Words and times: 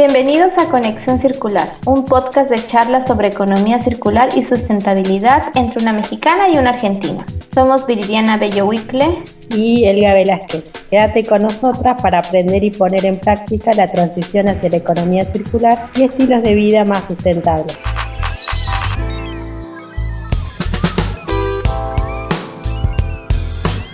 Bienvenidos 0.00 0.56
a 0.58 0.66
Conexión 0.66 1.18
Circular, 1.18 1.72
un 1.84 2.04
podcast 2.04 2.48
de 2.50 2.64
charlas 2.64 3.08
sobre 3.08 3.26
economía 3.26 3.80
circular 3.80 4.28
y 4.36 4.44
sustentabilidad 4.44 5.50
entre 5.56 5.82
una 5.82 5.92
mexicana 5.92 6.48
y 6.48 6.56
una 6.56 6.70
argentina. 6.70 7.26
Somos 7.52 7.84
Viridiana 7.84 8.36
Bello 8.36 8.70
y 9.50 9.84
Elga 9.86 10.12
Velázquez. 10.12 10.70
Quédate 10.88 11.24
con 11.24 11.42
nosotras 11.42 12.00
para 12.00 12.20
aprender 12.20 12.62
y 12.62 12.70
poner 12.70 13.04
en 13.06 13.18
práctica 13.18 13.72
la 13.72 13.88
transición 13.88 14.46
hacia 14.46 14.70
la 14.70 14.76
economía 14.76 15.24
circular 15.24 15.86
y 15.96 16.04
estilos 16.04 16.44
de 16.44 16.54
vida 16.54 16.84
más 16.84 17.04
sustentables. 17.06 17.76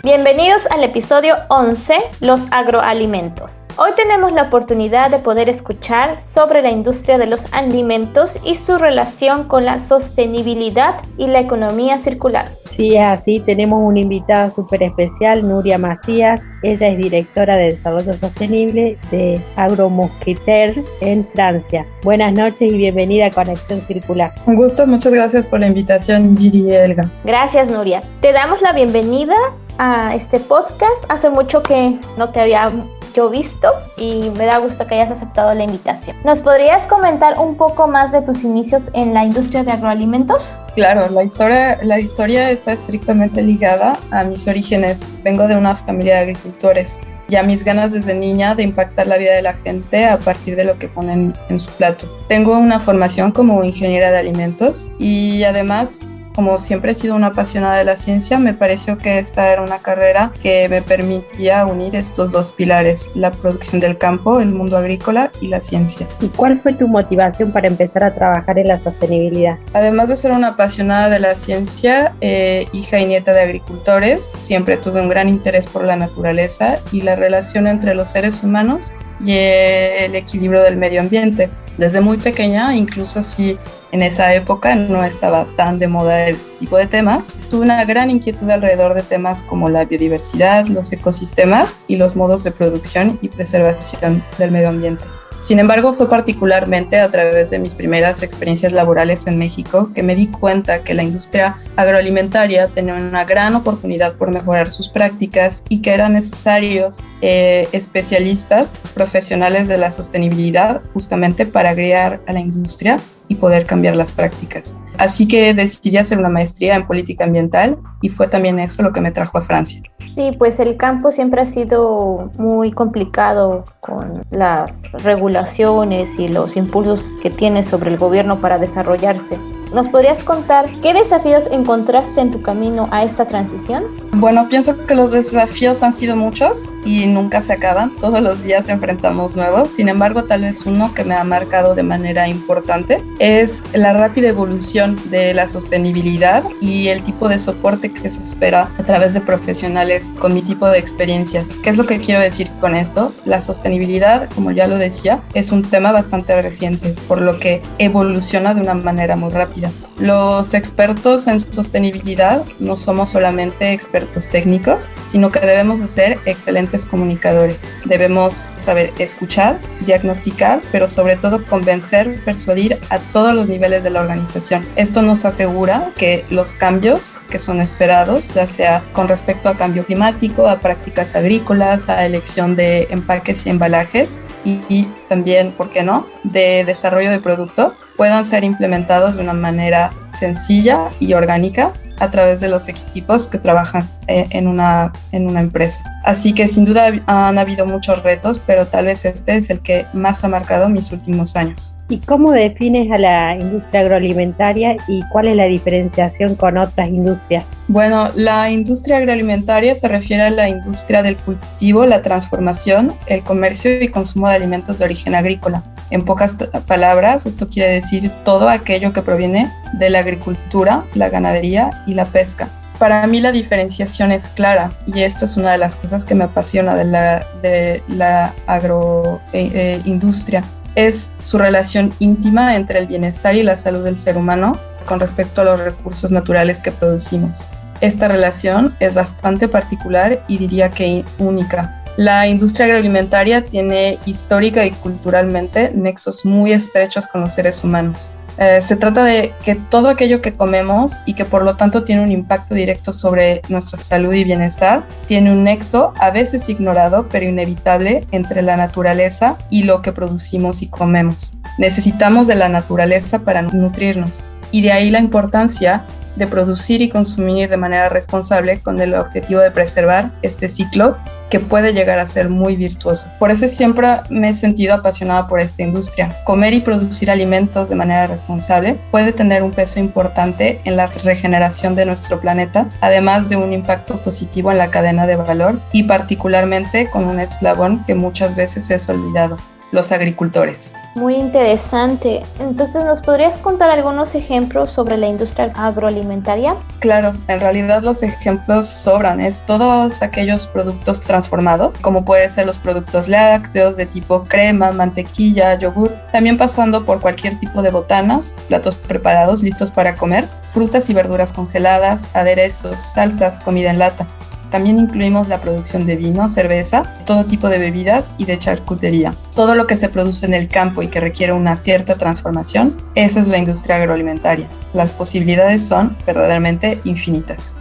Bienvenidos 0.03 0.67
al 0.71 0.85
episodio 0.85 1.37
11, 1.49 1.97
los 2.21 2.43
agroalimentos. 2.51 3.64
Hoy 3.77 3.91
tenemos 3.97 4.31
la 4.31 4.43
oportunidad 4.43 5.11
de 5.11 5.19
poder 5.19 5.49
escuchar 5.49 6.23
sobre 6.23 6.63
la 6.63 6.71
industria 6.71 7.19
de 7.19 7.27
los 7.27 7.41
alimentos 7.53 8.39
y 8.45 8.55
su 8.55 8.79
relación 8.79 9.49
con 9.49 9.65
la 9.65 9.81
sostenibilidad 9.81 11.03
y 11.19 11.27
la 11.27 11.41
economía 11.41 11.99
circular. 11.99 12.53
Sí, 12.77 12.97
así. 12.97 13.41
Tenemos 13.41 13.81
una 13.83 13.99
invitada 13.99 14.53
súper 14.53 14.85
especial, 14.85 15.49
Nuria 15.49 15.79
Macías. 15.79 16.43
Ella 16.63 16.89
es 16.89 16.99
directora 16.99 17.57
de 17.57 17.65
Desarrollo 17.65 18.13
Sostenible 18.13 18.97
de 19.11 19.41
Agromosqueter 19.57 20.75
en 21.01 21.27
Francia. 21.35 21.85
Buenas 22.05 22.33
noches 22.33 22.73
y 22.73 22.77
bienvenida 22.77 23.27
a 23.27 23.31
Conexión 23.31 23.81
Circular. 23.81 24.33
Un 24.47 24.55
gusto, 24.55 24.87
muchas 24.87 25.13
gracias 25.13 25.49
por 25.49 25.59
la 25.59 25.67
invitación, 25.67 26.37
Viri 26.37 26.69
y 26.69 26.73
Elga. 26.73 27.11
Gracias, 27.25 27.69
Nuria. 27.69 28.01
Te 28.21 28.33
damos 28.33 28.63
la 28.63 28.73
bienvenida 28.73 29.35
a 29.79 30.15
este 30.15 30.39
podcast. 30.39 31.05
Hace 31.09 31.31
mucho 31.31 31.63
que 31.63 31.99
no 32.17 32.31
te 32.31 32.41
había 32.41 32.71
yo 33.15 33.31
visto 33.31 33.69
y 33.97 34.31
me 34.31 34.45
da 34.47 34.59
gusto 34.59 34.87
que 34.87 34.95
hayas 34.95 35.11
aceptado 35.11 35.55
la 35.55 35.65
invitación. 35.65 36.17
¿Nos 36.25 36.41
podrías 36.41 36.87
comentar 36.87 37.39
un 37.39 37.57
poco 37.57 37.87
más 37.87 38.13
de 38.13 38.23
tus 38.23 38.43
inicios 38.45 38.91
en 38.93 39.15
la 39.15 39.25
industria 39.25 39.65
de 39.65 39.73
agroalimentos? 39.73 40.43
Claro, 40.75 41.09
la 41.11 41.23
historia, 41.23 41.79
la 41.83 42.01
historia 42.01 42.51
está 42.51 42.73
estrictamente 42.73 43.43
ligada 43.43 43.97
a 44.11 44.25
mis 44.25 44.49
orígenes. 44.49 45.07
Vengo 45.23 45.47
de 45.47 45.57
una 45.57 45.77
familia 45.77 46.17
de 46.17 46.21
agricultores 46.23 46.99
y 47.29 47.37
a 47.37 47.43
mis 47.43 47.65
ganas 47.65 47.93
desde 47.93 48.15
niña 48.15 48.55
de 48.55 48.65
impactar 48.65 49.07
la 49.07 49.17
vida 49.17 49.33
de 49.33 49.43
la 49.43 49.55
gente 49.55 50.07
a 50.07 50.19
partir 50.19 50.57
de 50.57 50.65
lo 50.65 50.79
que 50.79 50.89
ponen 50.89 51.33
en 51.49 51.59
su 51.59 51.71
plato. 51.73 52.07
Tengo 52.29 52.59
una 52.59 52.81
formación 52.81 53.33
como 53.33 53.65
ingeniera 53.65 54.11
de 54.11 54.19
alimentos 54.19 54.89
y 54.99 55.45
además 55.45 56.09
como 56.35 56.59
siempre 56.59 56.93
he 56.93 56.95
sido 56.95 57.15
una 57.15 57.29
apasionada 57.29 57.79
de 57.79 57.85
la 57.85 57.97
ciencia, 57.97 58.39
me 58.39 58.55
pareció 58.55 58.99
que 58.99 59.19
esta 59.19 59.51
era 59.53 59.63
una 59.63 59.79
carrera 59.79 60.33
que 60.43 60.69
me 60.69 60.83
permitía 60.83 61.65
unir 61.65 61.95
estos 61.95 62.33
dos 62.33 62.51
pilares, 62.51 63.11
la 63.15 63.31
producción 63.31 63.81
del 63.81 63.99
campo, 63.99 64.41
el 64.41 64.51
mundo 64.51 64.77
agrícola 64.77 65.31
y 65.41 65.49
la 65.49 65.61
ciencia. 65.61 66.07
¿Y 66.21 66.29
cuál 66.29 66.59
fue 66.59 66.73
tu 66.73 66.89
motivación 66.89 67.53
para 67.53 67.69
empezar 67.69 68.03
a 68.03 68.15
trabajar 68.15 68.59
en 68.59 68.69
la 68.69 68.79
sostenibilidad? 68.79 69.59
Además 69.73 70.09
de 70.09 70.17
ser 70.17 70.33
una 70.33 70.49
apasionada 70.49 71.09
de 71.09 71.21
la 71.21 71.37
ciencia, 71.37 72.15
eh, 72.21 72.67
hija 72.73 72.99
y 72.99 73.07
nieta 73.07 73.33
de 73.33 73.43
agricultores, 73.43 74.33
siempre 74.35 74.77
tuve 74.77 75.01
un 75.01 75.09
gran 75.09 75.29
interés 75.29 75.69
por 75.69 75.85
la 75.85 75.97
naturaleza 75.97 76.79
y 76.91 77.03
la 77.03 77.15
relación 77.15 77.67
entre 77.69 77.95
los 77.95 78.11
seres 78.11 78.43
humanos 78.43 78.93
y 79.25 79.33
el 79.33 80.15
equilibrio 80.17 80.63
del 80.63 80.77
medio 80.77 81.01
ambiente. 81.01 81.51
Desde 81.79 82.01
muy 82.01 82.19
pequeña, 82.19 82.75
incluso 82.77 83.23
si 83.23 83.59
en 83.91 84.03
esa 84.03 84.35
época 84.35 84.75
no 84.75 85.05
estaba 85.05 85.47
tan 85.57 85.79
de 85.79 85.89
moda 85.89 86.27
este 86.27 86.51
tipo 86.59 86.77
de 86.77 86.87
temas. 86.87 87.33
Tuve 87.51 87.63
una 87.63 87.85
gran 87.85 88.11
inquietud 88.11 88.51
alrededor 88.51 88.95
de 88.95 89.03
temas 89.03 89.43
como 89.43 89.69
la 89.69 89.85
biodiversidad, 89.85 90.67
los 90.67 90.93
ecosistemas 90.93 91.81
y 91.87 91.97
los 91.97 92.17
modos 92.17 92.45
de 92.45 92.51
producción 92.51 93.19
y 93.23 93.29
preservación 93.29 94.23
del 94.39 94.51
medio 94.51 94.69
ambiente. 94.69 95.05
Sin 95.45 95.59
embargo, 95.59 95.93
fue 95.93 96.09
particularmente 96.09 96.99
a 96.99 97.11
través 97.11 97.51
de 97.51 97.59
mis 97.59 97.75
primeras 97.75 98.23
experiencias 98.23 98.73
laborales 98.73 99.27
en 99.27 99.37
México 99.37 99.91
que 99.95 100.03
me 100.03 100.15
di 100.15 100.29
cuenta 100.29 100.83
que 100.83 100.95
la 100.95 101.03
industria 101.03 101.59
agroalimentaria 101.77 102.67
tenía 102.69 102.95
una 102.95 103.27
gran 103.27 103.55
oportunidad 103.55 104.15
por 104.15 104.33
mejorar 104.33 104.71
sus 104.71 104.89
prácticas 104.89 105.63
y 105.69 105.83
que 105.83 105.91
eran 105.91 106.15
necesarios 106.15 106.99
eh, 107.21 107.69
especialistas 107.73 108.79
profesionales 108.95 109.69
de 109.69 109.77
la 109.77 109.91
sostenibilidad 109.91 110.81
justamente 110.95 111.45
para 111.45 111.75
guiar 111.75 112.23
a 112.27 112.33
la 112.33 112.41
industria 112.41 112.99
y 113.29 113.35
poder 113.35 113.67
cambiar 113.67 113.97
las 113.97 114.13
prácticas. 114.13 114.81
Así 114.97 115.29
que 115.29 115.53
decidí 115.53 115.99
hacer 115.99 116.17
una 116.17 116.31
maestría 116.31 116.75
en 116.75 116.87
política 116.87 117.25
ambiental 117.25 117.77
y 118.01 118.09
fue 118.09 118.29
también 118.29 118.61
eso 118.61 118.83
lo 118.83 118.95
que 118.95 119.03
me 119.03 119.11
trajo 119.11 119.37
a 119.37 119.43
Francia. 119.43 119.83
Sí, 120.15 120.31
pues 120.39 120.61
el 120.61 120.77
campo 120.77 121.11
siempre 121.11 121.41
ha 121.41 121.47
sido 121.47 122.31
muy 122.39 122.71
complicado 122.71 123.65
con 123.81 124.23
las 124.31 124.83
regulaciones 125.03 126.09
y 126.19 126.29
los 126.29 126.57
impulsos 126.57 127.03
que 127.21 127.31
tiene 127.31 127.65
sobre 127.65 127.91
el 127.91 127.99
gobierno 127.99 128.39
para 128.39 128.59
desarrollarse. 128.59 129.37
¿Nos 129.75 129.89
podrías 129.89 130.23
contar 130.23 130.71
qué 130.83 130.95
desafíos 130.95 131.49
encontraste 131.51 132.21
en 132.21 132.31
tu 132.31 132.41
camino 132.43 132.89
a 132.93 133.03
esta 133.03 133.27
transición? 133.27 133.87
Bueno, 134.13 134.49
pienso 134.49 134.87
que 134.87 134.95
los 134.95 135.11
desafíos 135.11 135.83
han 135.83 135.93
sido 135.93 136.15
muchos 136.15 136.71
y 136.85 137.09
nunca 137.09 137.43
se 137.43 137.55
acaban. 137.55 137.91
Todos 137.97 138.23
los 138.23 138.45
días 138.45 138.69
enfrentamos 138.69 139.35
nuevos. 139.35 139.71
Sin 139.71 139.89
embargo, 139.89 140.23
tal 140.23 140.43
vez 140.43 140.65
uno 140.65 140.95
que 140.95 141.03
me 141.03 141.17
ha 141.17 141.25
marcado 141.25 141.75
de 141.75 141.83
manera 141.83 142.29
importante 142.29 143.03
es 143.19 143.65
la 143.73 143.93
rápida 143.93 144.29
evolución 144.29 144.97
de 145.11 145.35
la 145.35 145.49
sostenibilidad 145.49 146.45
y 146.61 146.87
el 146.87 147.03
tipo 147.03 147.29
de 147.29 147.41
soporte 147.41 147.93
que 147.93 148.09
se 148.11 148.23
espera 148.23 148.69
a 148.79 148.83
través 148.85 149.13
de 149.13 149.23
profesionales 149.23 150.13
con 150.21 150.35
mi 150.35 150.43
tipo 150.43 150.69
de 150.69 150.79
experiencia. 150.79 151.45
¿Qué 151.65 151.71
es 151.71 151.79
lo 151.79 151.87
que 151.87 151.99
quiero 151.99 152.21
decir 152.21 152.49
con 152.61 152.77
esto? 152.77 153.13
La 153.25 153.41
sostenibilidad, 153.41 154.29
como 154.37 154.53
ya 154.53 154.69
lo 154.69 154.79
decía, 154.79 155.21
es 155.35 155.51
un 155.51 155.63
tema 155.63 155.91
bastante 155.91 156.41
reciente, 156.41 156.95
por 157.09 157.21
lo 157.21 157.41
que 157.41 157.61
evoluciona 157.79 158.55
de 158.55 158.61
una 158.61 158.75
manera 158.75 159.17
muy 159.17 159.31
rápida. 159.31 159.64
Los 159.99 160.55
expertos 160.55 161.29
en 161.29 161.39
sostenibilidad 161.39 162.45
no 162.59 162.75
somos 162.75 163.11
solamente 163.11 163.73
expertos 163.73 164.29
técnicos, 164.29 164.91
sino 165.07 165.31
que 165.31 165.39
debemos 165.41 165.81
de 165.81 165.87
ser 165.87 166.19
excelentes 166.25 166.85
comunicadores. 166.85 167.57
Debemos 167.85 168.47
saber 168.57 168.93
escuchar, 168.99 169.59
diagnosticar, 169.87 170.63
pero 170.73 170.89
sobre 170.89 171.17
todo 171.17 171.47
convencer, 171.47 172.19
persuadir 172.25 172.79
a 172.91 172.99
todos 172.99 173.35
los 173.35 173.49
niveles 173.49 173.85
de 173.85 173.91
la 173.91 174.01
organización. 174.01 174.65
Esto 174.75 175.03
nos 175.03 175.25
asegura 175.25 175.93
que 175.97 176.25
los 176.29 176.55
cambios 176.55 177.21
que 177.31 177.39
son 177.39 177.61
esperados, 177.61 178.29
ya 178.35 178.49
sea 178.49 178.83
con 178.93 179.09
respecto 179.09 179.49
a 179.49 179.57
cambio 179.57 179.85
climático, 179.85 180.49
a 180.49 180.59
prácticas 180.59 181.15
agrícolas, 181.15 181.89
a 181.89 182.05
elección 182.05 182.57
de 182.57 182.89
empaques 182.91 183.47
y 183.47 183.51
embalajes 183.51 184.21
y, 184.45 184.61
y 184.69 184.89
también, 185.09 185.53
¿por 185.53 185.71
qué 185.71 185.83
no?, 185.83 186.07
de 186.25 186.65
desarrollo 186.65 187.11
de 187.11 187.21
producto, 187.21 187.75
puedan 187.97 188.25
ser 188.25 188.45
implementados 188.45 189.17
de 189.17 189.23
una 189.23 189.33
manera 189.33 189.91
sencilla 190.11 190.91
y 191.01 191.15
orgánica 191.15 191.73
a 191.99 192.11
través 192.11 192.41
de 192.41 192.49
los 192.49 192.69
equipos 192.69 193.29
que 193.29 193.39
trabajan 193.39 193.89
eh, 194.09 194.27
en 194.31 194.49
una, 194.49 194.93
en 195.13 195.29
una 195.29 195.41
empresa. 195.41 195.83
Así 196.05 196.33
que 196.33 196.49
sin 196.49 196.65
duda 196.65 196.91
han 197.07 197.39
habido 197.39 197.67
muchos 197.67 198.03
retos, 198.03 198.41
pero 198.45 198.67
tal 198.67 198.87
vez 198.87 199.05
este 199.05 199.37
es 199.37 199.51
el 199.51 199.61
que 199.61 199.87
más 199.93 200.25
ha 200.25 200.29
marcado 200.29 200.69
mis 200.69 200.91
últimos 200.93 201.37
años. 201.37 201.77
¿Y 201.89 201.99
cómo 201.99 202.33
defines 202.33 202.91
a 202.91 202.97
la 202.97 203.37
industria 203.37 203.81
agroalimentaria 203.81 204.77
y 204.89 205.03
cuál 205.11 205.27
es 205.27 205.37
la 205.37 205.45
diferenciación 205.45 206.35
con 206.35 206.57
otras 206.57 206.89
industrias? 206.89 207.45
Bueno, 207.69 208.09
la 208.15 208.51
industria 208.51 208.97
agroalimentaria 208.97 209.75
se 209.75 209.87
refiere 209.89 210.23
a 210.23 210.31
la 210.31 210.49
industria 210.49 211.03
del 211.03 211.17
cultivo, 211.17 211.85
la 211.85 212.01
transformación, 212.01 212.95
el 213.07 213.23
comercio 213.23 213.83
y 213.83 213.89
consumo 213.89 214.29
de 214.29 214.37
alimentos 214.37 214.79
de 214.79 214.87
origen 214.87 215.15
agrícola. 215.15 215.63
En 215.91 216.07
pocas 216.07 216.37
palabras, 216.67 217.27
esto 217.27 217.49
quiere 217.49 217.73
decir 217.73 218.11
todo 218.25 218.49
aquello 218.49 218.95
que 218.95 219.03
proviene 219.03 219.53
de 219.75 219.91
la 219.91 219.99
agricultura, 219.99 220.85
la 220.95 221.11
ganadería 221.11 221.69
y 221.87 221.93
la 221.93 222.07
pesca. 222.07 222.49
Para 222.79 223.07
mí 223.07 223.21
la 223.21 223.31
diferenciación 223.31 224.11
es 224.11 224.31
clara 224.31 224.73
y 224.87 225.03
esto 225.03 225.27
es 225.27 225.37
una 225.37 225.53
de 225.53 225.59
las 225.59 225.77
cosas 225.77 226.07
que 226.07 226.15
me 226.15 226.25
apasiona 226.25 226.75
de 226.75 226.85
la, 226.85 227.27
de 227.43 227.83
la 227.89 228.35
agroindustria. 228.47 230.41
Eh, 230.41 230.43
eh, 230.45 230.64
es 230.75 231.13
su 231.19 231.39
relación 231.39 231.93
íntima 231.99 232.57
entre 232.57 232.79
el 232.79 232.87
bienestar 232.87 233.35
y 233.35 233.43
la 233.43 233.57
salud 233.57 233.85
del 233.85 233.99
ser 233.99 234.17
humano 234.17 234.53
con 234.87 235.01
respecto 235.01 235.41
a 235.41 235.45
los 235.45 235.61
recursos 235.61 236.13
naturales 236.13 236.61
que 236.61 236.73
producimos. 236.73 237.47
Esta 237.81 238.09
relación 238.09 238.75
es 238.81 238.95
bastante 238.95 239.49
particular 239.49 240.23
y 240.29 240.39
diría 240.39 240.71
que 240.71 241.05
única. 241.19 241.83
La 241.97 242.27
industria 242.27 242.67
agroalimentaria 242.67 243.45
tiene 243.45 243.99
histórica 244.05 244.65
y 244.67 244.73
culturalmente 244.73 245.71
nexos 245.75 246.25
muy 246.25 246.53
estrechos 246.53 247.07
con 247.07 247.21
los 247.21 247.35
seres 247.35 247.63
humanos. 247.63 248.11
Eh, 248.39 248.61
se 248.63 248.77
trata 248.77 249.05
de 249.05 249.33
que 249.45 249.55
todo 249.55 249.89
aquello 249.89 250.21
que 250.21 250.35
comemos 250.35 250.99
y 251.07 251.15
que 251.15 251.25
por 251.25 251.45
lo 251.45 251.57
tanto 251.57 251.85
tiene 251.85 252.03
un 252.03 252.11
impacto 252.11 252.55
directo 252.55 252.93
sobre 252.93 253.43
nuestra 253.49 253.79
salud 253.79 254.13
y 254.13 254.25
bienestar, 254.25 254.83
tiene 255.07 255.33
un 255.33 255.45
nexo 255.45 255.93
a 255.99 256.11
veces 256.11 256.49
ignorado 256.49 257.09
pero 257.11 257.27
inevitable 257.27 258.07
entre 258.11 258.43
la 258.43 258.57
naturaleza 258.57 259.37
y 259.51 259.63
lo 259.63 259.83
que 259.83 259.93
producimos 259.93 260.63
y 260.63 260.67
comemos. 260.67 261.35
Necesitamos 261.59 262.27
de 262.27 262.35
la 262.35 262.49
naturaleza 262.49 263.21
para 263.21 263.43
nutrirnos 263.43 264.21
y 264.51 264.63
de 264.63 264.73
ahí 264.73 264.91
la 264.91 264.99
importancia 264.99 265.85
de 266.17 266.27
producir 266.27 266.83
y 266.83 266.89
consumir 266.89 267.49
de 267.49 267.57
manera 267.57 267.89
responsable 267.89 268.61
con 268.61 268.81
el 268.81 268.95
objetivo 268.95 269.41
de 269.41 269.51
preservar 269.51 270.11
este 270.23 270.49
ciclo 270.49 270.97
que 271.31 271.41
puede 271.41 271.73
llegar 271.73 271.99
a 271.99 272.07
ser 272.07 272.29
muy 272.29 272.57
virtuoso. 272.57 273.11
Por 273.19 273.31
eso 273.31 273.49
siempre 273.49 273.89
me 274.09 274.29
he 274.29 274.35
sentido 274.35 274.75
apasionada 274.75 275.27
por 275.27 275.41
esta 275.41 275.63
industria. 275.63 276.17
Comer 276.25 276.55
y 276.55 276.61
producir 276.61 277.11
alimentos 277.11 277.69
de 277.69 277.75
manera 277.75 278.07
responsable 278.07 278.77
puede 278.91 279.13
tener 279.13 279.43
un 279.43 279.51
peso 279.51 279.81
importante 279.81 280.61
en 280.65 280.77
la 280.77 280.87
regeneración 280.87 281.75
de 281.75 281.87
nuestro 281.87 282.21
planeta, 282.21 282.69
además 282.81 283.29
de 283.29 283.37
un 283.37 283.53
impacto 283.53 283.99
positivo 283.99 284.53
en 284.53 284.59
la 284.59 284.71
cadena 284.71 285.07
de 285.07 285.17
valor 285.17 285.61
y 285.73 285.85
particularmente 285.85 286.89
con 286.89 287.05
un 287.09 287.21
eslabón 287.21 287.85
que 287.85 287.95
muchas 287.95 288.37
veces 288.37 288.71
es 288.71 288.89
olvidado, 288.89 289.39
los 289.75 289.93
agricultores. 289.93 290.73
Muy 290.95 291.17
interesante. 291.17 292.23
Entonces, 292.39 292.85
¿nos 292.85 293.01
podrías 293.01 293.37
contar 293.39 293.71
algunos 293.71 294.15
ejemplos 294.15 294.73
sobre 294.73 294.97
la 294.97 295.09
industria 295.09 295.53
agroalimentaria? 295.55 296.55
Claro, 296.79 297.13
en 297.29 297.41
realidad 297.41 297.83
los 297.83 298.03
ejemplos 298.03 298.67
sobran. 298.67 299.21
Es 299.21 299.43
todos 299.43 300.03
aquellos 300.03 300.47
productos 300.47 301.01
transformados, 301.01 301.79
como 301.81 302.05
pueden 302.05 302.31
ser 302.31 302.47
los 302.47 302.59
productos 302.59 303.09
lácteos 303.09 303.77
de 303.77 303.87
tipo 303.87 304.25
crema, 304.25 304.71
mantequilla, 304.73 305.59
yogur, 305.59 305.91
también 306.13 306.39
pasando 306.39 306.85
por 306.85 307.01
cualquier 307.01 307.39
tipo 307.41 307.61
de 307.61 307.71
botanas, 307.71 308.35
platos 308.49 308.77
preparados 308.77 309.43
listos 309.43 309.71
para 309.71 309.97
comer, 309.97 310.29
frutas 310.51 310.89
y 310.89 310.95
verduras 310.95 311.33
congeladas, 311.33 312.09
aderezos, 312.15 312.79
salsas, 312.79 313.41
comida 313.41 313.71
en 313.71 313.81
lata. 313.81 314.07
También 314.55 314.79
incluimos 314.79 315.27
la 315.27 315.41
producción 315.41 315.85
de 315.85 315.97
vino, 315.97 316.29
cerveza, 316.29 316.85
todo 317.07 317.25
tipo 317.25 317.49
de 317.49 317.59
bebidas 317.59 318.15
y 318.19 318.25
de 318.25 318.39
charcutería. 318.39 319.13
Todo 319.35 319.57
lo 319.57 319.67
que 319.67 319.75
se 319.75 319.89
produce 319.89 320.27
en 320.27 320.33
el 320.33 320.47
campo 320.47 320.81
y 320.81 320.87
que 320.87 321.01
requiere 321.01 321.33
una 321.33 321.57
cierta 321.57 321.97
transformación, 321.97 322.77
esa 322.95 323.19
es 323.19 323.27
la 323.27 323.39
industria 323.39 323.79
agroalimentaria. 323.79 324.47
Las 324.73 324.93
posibilidades 324.93 325.67
son 325.67 325.97
verdaderamente 326.07 326.81
infinitas. 326.85 327.57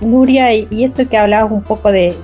Nuria, 0.00 0.54
y 0.54 0.84
esto 0.84 1.08
que 1.08 1.18
hablabas 1.18 1.50
un 1.50 1.62
poco 1.62 1.90
de, 1.90 2.14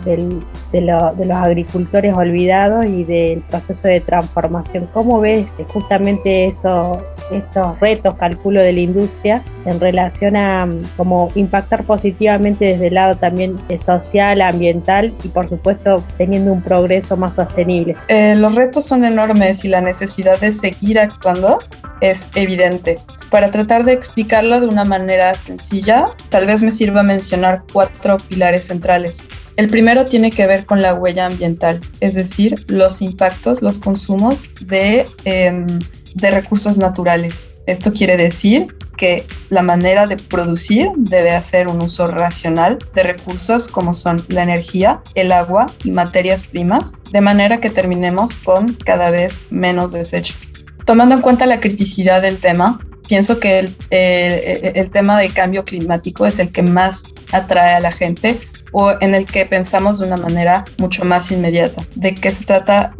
los 0.72 1.36
agricultores 1.36 2.14
olvidados 2.16 2.86
y 2.86 3.04
del 3.04 3.40
proceso 3.40 3.88
de 3.88 4.00
transformación, 4.00 4.88
¿cómo 4.92 5.20
ves 5.20 5.46
justamente 5.68 6.46
eso, 6.46 7.02
estos 7.32 7.78
retos, 7.80 8.14
calculo, 8.14 8.60
de 8.60 8.72
la 8.72 8.80
industria 8.80 9.42
en 9.64 9.80
relación 9.80 10.36
a 10.36 10.66
mm, 10.66 10.82
cómo 10.96 11.30
impactar 11.34 11.84
positivamente 11.84 12.64
desde 12.64 12.88
el 12.88 12.94
lado 12.94 13.16
también 13.16 13.56
eh, 13.68 13.78
social, 13.78 14.40
ambiental 14.40 15.14
y 15.24 15.28
por 15.28 15.48
supuesto 15.48 16.02
teniendo 16.16 16.52
un 16.52 16.62
progreso 16.62 17.16
más 17.16 17.34
sostenible? 17.34 17.96
Eh, 18.08 18.34
los 18.36 18.54
retos 18.54 18.84
son 18.84 19.04
enormes 19.04 19.64
y 19.64 19.68
la 19.68 19.80
necesidad 19.80 20.40
de 20.40 20.52
seguir 20.52 20.98
actuando 20.98 21.58
es 22.00 22.28
evidente. 22.34 22.96
Para 23.30 23.50
tratar 23.50 23.84
de 23.84 23.92
explicarlo 23.92 24.60
de 24.60 24.66
una 24.66 24.84
manera 24.84 25.36
sencilla, 25.36 26.04
tal 26.28 26.46
vez 26.46 26.62
me 26.62 26.72
sirva 26.72 27.02
mencionar 27.02 27.64
cuatro 27.72 28.16
pilares 28.18 28.66
centrales. 28.66 29.24
El 29.56 29.68
primero 29.68 30.04
tiene 30.04 30.30
que 30.30 30.46
ver 30.46 30.66
con 30.66 30.82
la 30.82 30.94
huella 30.94 31.26
ambiental, 31.26 31.80
es 32.00 32.14
decir, 32.14 32.64
los 32.68 33.02
impactos, 33.02 33.62
los 33.62 33.78
consumos 33.78 34.48
de, 34.66 35.06
em, 35.24 35.66
de 36.14 36.30
recursos 36.30 36.78
naturales. 36.78 37.48
Esto 37.66 37.92
quiere 37.92 38.16
decir 38.16 38.74
que 38.96 39.26
la 39.50 39.62
manera 39.62 40.06
de 40.06 40.16
producir 40.16 40.90
debe 40.96 41.32
hacer 41.32 41.68
un 41.68 41.82
uso 41.82 42.06
racional 42.06 42.78
de 42.94 43.02
recursos 43.02 43.68
como 43.68 43.94
son 43.94 44.24
la 44.28 44.42
energía, 44.42 45.02
el 45.14 45.32
agua 45.32 45.66
y 45.82 45.90
materias 45.90 46.44
primas, 46.44 46.92
de 47.10 47.20
manera 47.20 47.60
que 47.60 47.70
terminemos 47.70 48.36
con 48.36 48.74
cada 48.74 49.10
vez 49.10 49.42
menos 49.50 49.92
desechos. 49.92 50.52
Tomando 50.84 51.14
en 51.14 51.22
cuenta 51.22 51.46
la 51.46 51.60
criticidad 51.60 52.20
del 52.20 52.38
tema, 52.38 52.80
pienso 53.08 53.38
que 53.40 53.58
el, 53.90 54.90
tema 54.90 55.18
de 55.18 55.30
cambio 55.30 55.64
climático 55.64 56.26
es 56.26 56.38
el 56.38 56.52
que 56.52 56.62
más 56.62 57.14
atrae 57.32 57.74
a 57.74 57.80
la 57.80 57.92
gente 57.92 58.40
o 58.72 58.92
en 59.00 59.14
el 59.14 59.24
que 59.24 59.46
pensamos 59.46 59.98
de 59.98 60.06
una 60.06 60.16
manera 60.16 60.64
mucho 60.78 61.04
más 61.04 61.30
inmediata. 61.30 61.86
¿De 61.94 62.14
qué 62.14 62.32
se 62.32 62.44
trata 62.44 62.92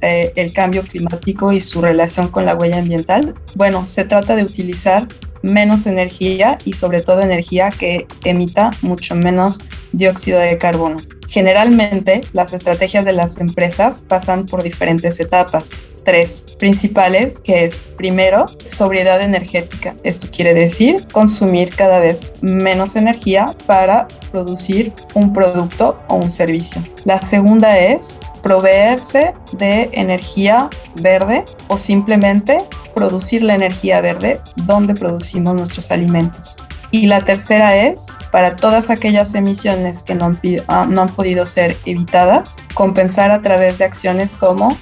eh, 0.00 0.32
el 0.36 0.52
cambio 0.52 0.82
climático 0.84 1.52
y 1.52 1.60
su 1.60 1.82
relación 1.82 2.28
con 2.28 2.44
la 2.44 2.54
huella 2.54 2.78
ambiental? 2.78 3.34
Bueno, 3.56 3.86
se 3.86 4.04
trata 4.04 4.36
de 4.36 4.44
utilizar 4.44 5.08
menos 5.42 5.86
energía 5.86 6.58
y 6.64 6.74
sobre 6.74 7.02
todo 7.02 7.20
energía 7.20 7.70
que 7.70 8.06
emita 8.24 8.70
mucho 8.80 9.14
menos 9.14 9.60
dióxido 9.92 10.38
de 10.38 10.56
carbono. 10.56 10.96
Generalmente, 11.28 12.22
las 12.32 12.52
estrategias 12.54 13.04
de 13.04 13.12
las 13.12 13.38
empresas 13.38 14.02
pasan 14.06 14.46
por 14.46 14.62
diferentes 14.62 15.20
etapas 15.20 15.78
tres 16.04 16.42
principales, 16.58 17.38
que 17.38 17.66
es 17.66 17.80
primero, 17.98 18.46
sobriedad 18.64 19.20
energética. 19.20 19.94
Esto 20.04 20.28
quiere 20.34 20.54
decir 20.54 21.06
consumir 21.12 21.74
cada 21.76 22.00
vez 22.00 22.32
menos 22.40 22.96
energía 22.96 23.54
para 23.66 24.08
producir 24.32 24.94
un 25.12 25.34
producto 25.34 25.98
o 26.08 26.14
un 26.14 26.30
servicio. 26.30 26.82
La 27.04 27.22
segunda 27.22 27.78
es 27.78 28.18
proveerse 28.42 29.34
de 29.58 29.90
energía 29.92 30.70
verde 30.94 31.44
o 31.66 31.76
simplemente 31.76 32.64
producir 32.94 33.42
la 33.42 33.54
energía 33.54 34.00
verde 34.00 34.40
donde 34.56 34.94
producimos 34.94 35.54
nuestros 35.54 35.90
alimentos. 35.90 36.56
Y 36.90 37.06
la 37.06 37.24
tercera 37.24 37.76
es, 37.76 38.06
para 38.32 38.56
todas 38.56 38.90
aquellas 38.90 39.34
emisiones 39.34 40.02
que 40.02 40.14
no 40.14 40.26
han, 40.26 40.40
ah, 40.68 40.86
no 40.88 41.02
han, 41.02 41.08
podido 41.08 41.44
ser 41.44 41.76
evitadas, 41.84 42.56
compensar 42.74 43.30
a 43.30 43.42
través 43.42 43.78
de 43.78 43.84
acciones 43.84 44.36
como 44.36 44.76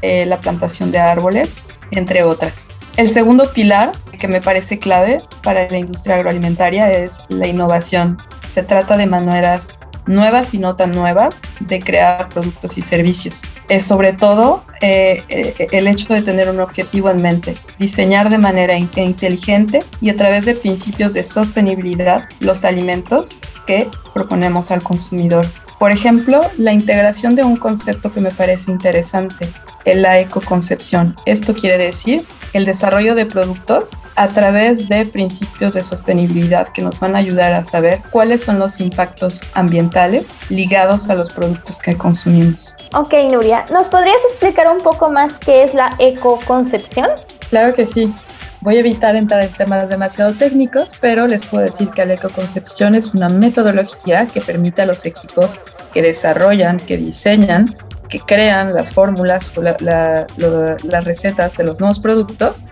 eh, 0.00 0.26
la 0.26 0.40
plantación 0.40 0.90
de 0.90 0.98
árboles, 0.98 1.62
entre 1.92 2.24
otras. 2.24 2.70
El 2.96 3.08
segundo 3.08 3.52
pilar 3.52 3.92
que 4.18 4.28
me 4.28 4.40
parece 4.40 4.78
clave 4.78 5.18
para 5.42 5.68
la 5.68 5.78
industria 5.78 6.16
agroalimentaria 6.16 6.92
es 6.92 7.24
la 7.28 7.46
innovación. 7.46 8.18
Se 8.46 8.62
trata 8.62 8.96
de 8.96 9.06
maneras 9.06 9.78
nuevas 10.06 10.54
y 10.54 10.58
no 10.58 10.76
tan 10.76 10.92
nuevas 10.92 11.42
de 11.60 11.80
crear 11.80 12.28
productos 12.28 12.78
y 12.78 12.82
servicios. 12.82 13.42
Es 13.68 13.84
sobre 13.84 14.12
todo 14.12 14.64
eh, 14.80 15.22
eh, 15.28 15.68
el 15.72 15.86
hecho 15.86 16.12
de 16.12 16.22
tener 16.22 16.50
un 16.50 16.60
objetivo 16.60 17.10
en 17.10 17.22
mente, 17.22 17.56
diseñar 17.78 18.30
de 18.30 18.38
manera 18.38 18.76
inteligente 18.76 19.84
y 20.00 20.10
a 20.10 20.16
través 20.16 20.44
de 20.44 20.54
principios 20.54 21.14
de 21.14 21.24
sostenibilidad 21.24 22.28
los 22.40 22.64
alimentos 22.64 23.40
que 23.66 23.88
proponemos 24.14 24.70
al 24.70 24.82
consumidor. 24.82 25.46
Por 25.82 25.90
ejemplo, 25.90 26.48
la 26.58 26.72
integración 26.72 27.34
de 27.34 27.42
un 27.42 27.56
concepto 27.56 28.12
que 28.12 28.20
me 28.20 28.30
parece 28.30 28.70
interesante, 28.70 29.52
la 29.84 30.20
ecoconcepción. 30.20 31.16
Esto 31.26 31.56
quiere 31.56 31.76
decir 31.76 32.24
el 32.52 32.66
desarrollo 32.66 33.16
de 33.16 33.26
productos 33.26 33.98
a 34.14 34.28
través 34.28 34.88
de 34.88 35.06
principios 35.06 35.74
de 35.74 35.82
sostenibilidad 35.82 36.68
que 36.68 36.82
nos 36.82 37.00
van 37.00 37.16
a 37.16 37.18
ayudar 37.18 37.52
a 37.52 37.64
saber 37.64 38.00
cuáles 38.12 38.44
son 38.44 38.60
los 38.60 38.78
impactos 38.78 39.40
ambientales 39.54 40.26
ligados 40.50 41.10
a 41.10 41.16
los 41.16 41.30
productos 41.30 41.80
que 41.80 41.98
consumimos. 41.98 42.76
Ok, 42.94 43.14
Nuria, 43.32 43.64
¿nos 43.72 43.88
podrías 43.88 44.20
explicar 44.30 44.72
un 44.72 44.78
poco 44.78 45.10
más 45.10 45.40
qué 45.40 45.64
es 45.64 45.74
la 45.74 45.96
ecoconcepción? 45.98 47.08
Claro 47.50 47.74
que 47.74 47.86
sí. 47.86 48.14
Voy 48.62 48.76
a 48.76 48.80
evitar 48.80 49.16
entrar 49.16 49.42
en 49.42 49.52
temas 49.52 49.88
demasiado 49.88 50.34
técnicos, 50.34 50.92
pero 51.00 51.26
les 51.26 51.44
puedo 51.44 51.64
decir 51.64 51.90
que 51.90 52.06
la 52.06 52.14
ecoconcepción 52.14 52.94
es 52.94 53.12
una 53.12 53.28
metodología 53.28 54.28
que 54.28 54.40
permite 54.40 54.82
a 54.82 54.86
los 54.86 55.04
equipos 55.04 55.58
que 55.92 56.00
desarrollan, 56.00 56.76
que 56.76 56.96
diseñan, 56.96 57.66
que 58.08 58.20
crean 58.20 58.72
las 58.72 58.92
fórmulas 58.92 59.52
o 59.56 59.62
las 59.62 61.04
recetas 61.04 61.56
de 61.56 61.64
los 61.64 61.80
nuevos 61.80 61.98
productos, 61.98 62.62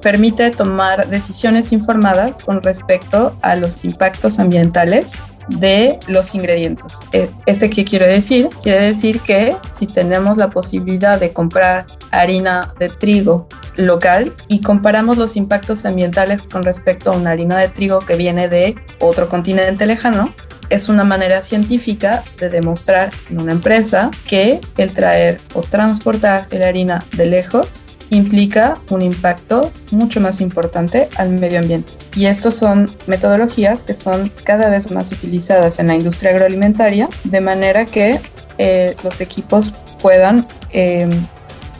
permite 0.00 0.50
tomar 0.52 1.06
decisiones 1.08 1.70
informadas 1.74 2.38
con 2.38 2.62
respecto 2.62 3.36
a 3.42 3.56
los 3.56 3.84
impactos 3.84 4.38
ambientales 4.38 5.18
de 5.48 5.98
los 6.06 6.34
ingredientes. 6.34 7.00
Eh, 7.12 7.30
¿Este 7.46 7.70
qué 7.70 7.84
quiere 7.84 8.06
decir? 8.06 8.48
Quiere 8.62 8.80
decir 8.80 9.20
que 9.20 9.56
si 9.70 9.86
tenemos 9.86 10.36
la 10.36 10.50
posibilidad 10.50 11.18
de 11.18 11.32
comprar 11.32 11.86
harina 12.10 12.74
de 12.78 12.88
trigo 12.88 13.48
local 13.76 14.34
y 14.48 14.60
comparamos 14.60 15.16
los 15.16 15.36
impactos 15.36 15.84
ambientales 15.84 16.42
con 16.42 16.62
respecto 16.62 17.12
a 17.12 17.16
una 17.16 17.30
harina 17.30 17.58
de 17.58 17.68
trigo 17.68 18.00
que 18.00 18.16
viene 18.16 18.48
de 18.48 18.74
otro 19.00 19.28
continente 19.28 19.86
lejano, 19.86 20.34
es 20.68 20.88
una 20.88 21.04
manera 21.04 21.42
científica 21.42 22.24
de 22.38 22.50
demostrar 22.50 23.10
en 23.30 23.40
una 23.40 23.52
empresa 23.52 24.10
que 24.26 24.60
el 24.76 24.92
traer 24.92 25.40
o 25.54 25.62
transportar 25.62 26.46
la 26.50 26.68
harina 26.68 27.04
de 27.12 27.26
lejos 27.26 27.82
implica 28.10 28.78
un 28.90 29.02
impacto 29.02 29.70
mucho 29.90 30.20
más 30.20 30.40
importante 30.40 31.08
al 31.16 31.30
medio 31.30 31.58
ambiente. 31.58 31.92
Y 32.14 32.26
estas 32.26 32.54
son 32.54 32.90
metodologías 33.06 33.82
que 33.82 33.94
son 33.94 34.32
cada 34.44 34.68
vez 34.68 34.90
más 34.90 35.12
utilizadas 35.12 35.78
en 35.78 35.88
la 35.88 35.94
industria 35.94 36.30
agroalimentaria, 36.30 37.08
de 37.24 37.40
manera 37.40 37.84
que 37.84 38.20
eh, 38.58 38.96
los 39.02 39.20
equipos 39.20 39.74
puedan 40.00 40.46
em, 40.70 41.26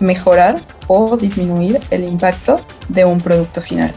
mejorar 0.01 0.57
o 0.89 1.17
disminuir 1.17 1.81
el 1.91 2.05
impacto 2.05 2.61
de 2.89 3.05
un 3.05 3.21
producto 3.21 3.61
final. 3.61 3.93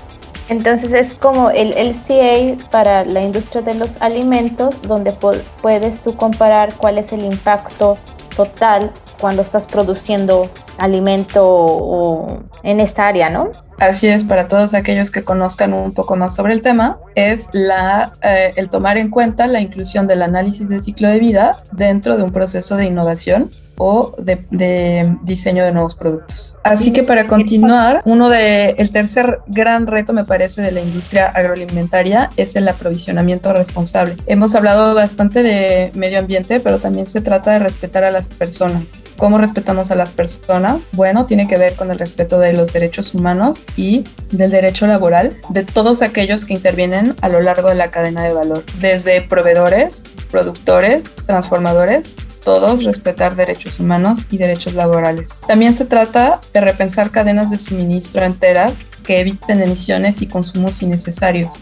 Entonces 0.50 0.94
es 0.94 1.14
como 1.14 1.52
el 1.52 1.70
LCA 1.70 2.58
para 2.72 3.06
la 3.06 3.22
industria 3.22 3.62
de 3.62 3.76
los 3.76 4.02
alimentos, 4.02 4.82
donde 4.82 5.14
puedes 5.62 6.02
tú 6.02 6.16
comparar 6.16 6.74
cuál 6.74 6.98
es 6.98 7.14
el 7.14 7.24
impacto 7.24 7.98
total 8.40 8.92
cuando 9.20 9.42
estás 9.42 9.66
produciendo 9.66 10.50
alimento 10.78 11.46
o 11.46 12.40
en 12.64 12.80
esta 12.80 13.06
área, 13.06 13.30
¿no? 13.30 13.50
Así 13.80 14.08
es, 14.08 14.26
para 14.26 14.48
todos 14.48 14.74
aquellos 14.74 15.10
que 15.10 15.24
conozcan 15.24 15.74
un 15.74 15.94
poco 15.94 16.18
más 16.18 16.36
sobre 16.36 16.54
el 16.54 16.62
tema, 16.62 17.00
es 17.16 17.48
la, 17.54 18.14
eh, 18.22 18.52
el 18.58 18.70
tomar 18.70 18.98
en 18.98 19.10
cuenta 19.10 19.48
la 19.48 19.62
inclusión 19.62 20.06
del 20.06 20.22
análisis 20.22 20.68
de 20.68 20.82
ciclo 20.82 21.08
de 21.08 21.20
vida 21.20 21.64
dentro 21.72 22.18
de 22.18 22.24
un 22.24 22.32
proceso 22.32 22.76
de 22.76 22.86
innovación 22.86 23.50
o 23.80 24.14
de, 24.18 25.10
diseño 25.24 25.64
de 25.64 25.72
nuevos 25.72 25.96
productos. 25.96 26.58
Así 26.64 26.92
que 26.92 27.04
para 27.04 27.28
continuar, 27.28 28.02
uno 28.06 28.30
de 28.30 28.72
el 28.78 28.92
tercer 28.92 29.40
gran 29.48 29.88
reto 29.88 30.12
me 30.14 30.26
parece 30.26 30.62
de 30.62 30.72
la 30.72 30.82
industria 30.82 31.28
agroalimentaria 31.28 32.30
es 32.36 32.58
el 32.58 32.68
aprovisionamiento 32.68 33.54
responsable. 33.54 34.18
Hemos 34.28 34.54
hablado 34.54 34.94
bastante 34.94 35.44
de 35.44 35.92
medio 35.96 36.20
ambiente, 36.20 36.60
pero 36.60 36.80
también 36.80 37.08
se 37.08 37.22
trata 37.22 37.52
de 37.52 37.60
respetar 37.60 38.04
a 38.04 38.12
las 38.12 38.28
personas. 38.28 38.96
¿Cómo 39.18 39.38
respetamos 39.38 39.92
a 39.92 39.96
las 39.96 40.12
personas? 40.12 40.82
Bueno, 40.92 41.26
tiene 41.26 41.48
que 41.48 41.58
ver 41.58 41.76
con 41.76 41.90
el 41.90 41.98
respeto 41.98 42.38
de 42.38 42.52
los 42.52 42.74
derechos 42.74 43.16
humanos 43.16 43.64
y 43.76 44.04
del 44.32 44.52
derecho 44.52 44.88
laboral 44.88 45.36
de 45.50 45.64
todos 45.64 46.02
aquellos 46.02 46.46
que 46.46 46.54
intervienen 46.54 47.16
a 47.22 47.30
lo 47.30 47.42
largo 47.42 47.70
de 47.70 47.76
la 47.76 47.92
cadena 47.92 48.24
de 48.24 48.34
valor, 48.34 48.64
desde 48.80 49.22
proveedores, 49.22 50.04
productores, 50.30 51.16
transformadores, 51.26 52.16
todos 52.44 52.84
respetar 52.84 53.36
derechos 53.36 53.80
humanos 53.80 54.26
y 54.30 54.38
derechos 54.38 54.74
laborales. 54.74 55.40
También 55.48 55.74
se 55.74 55.86
trata 55.86 56.40
de 56.54 56.62
repensar 56.62 57.12
cadenas 57.12 57.50
de 57.50 57.58
suministro 57.58 58.24
enteras 58.24 58.88
que 59.04 59.20
eviten 59.20 59.62
emisiones 59.62 60.22
y 60.22 60.28
consumos 60.28 60.82
innecesarios. 60.82 61.62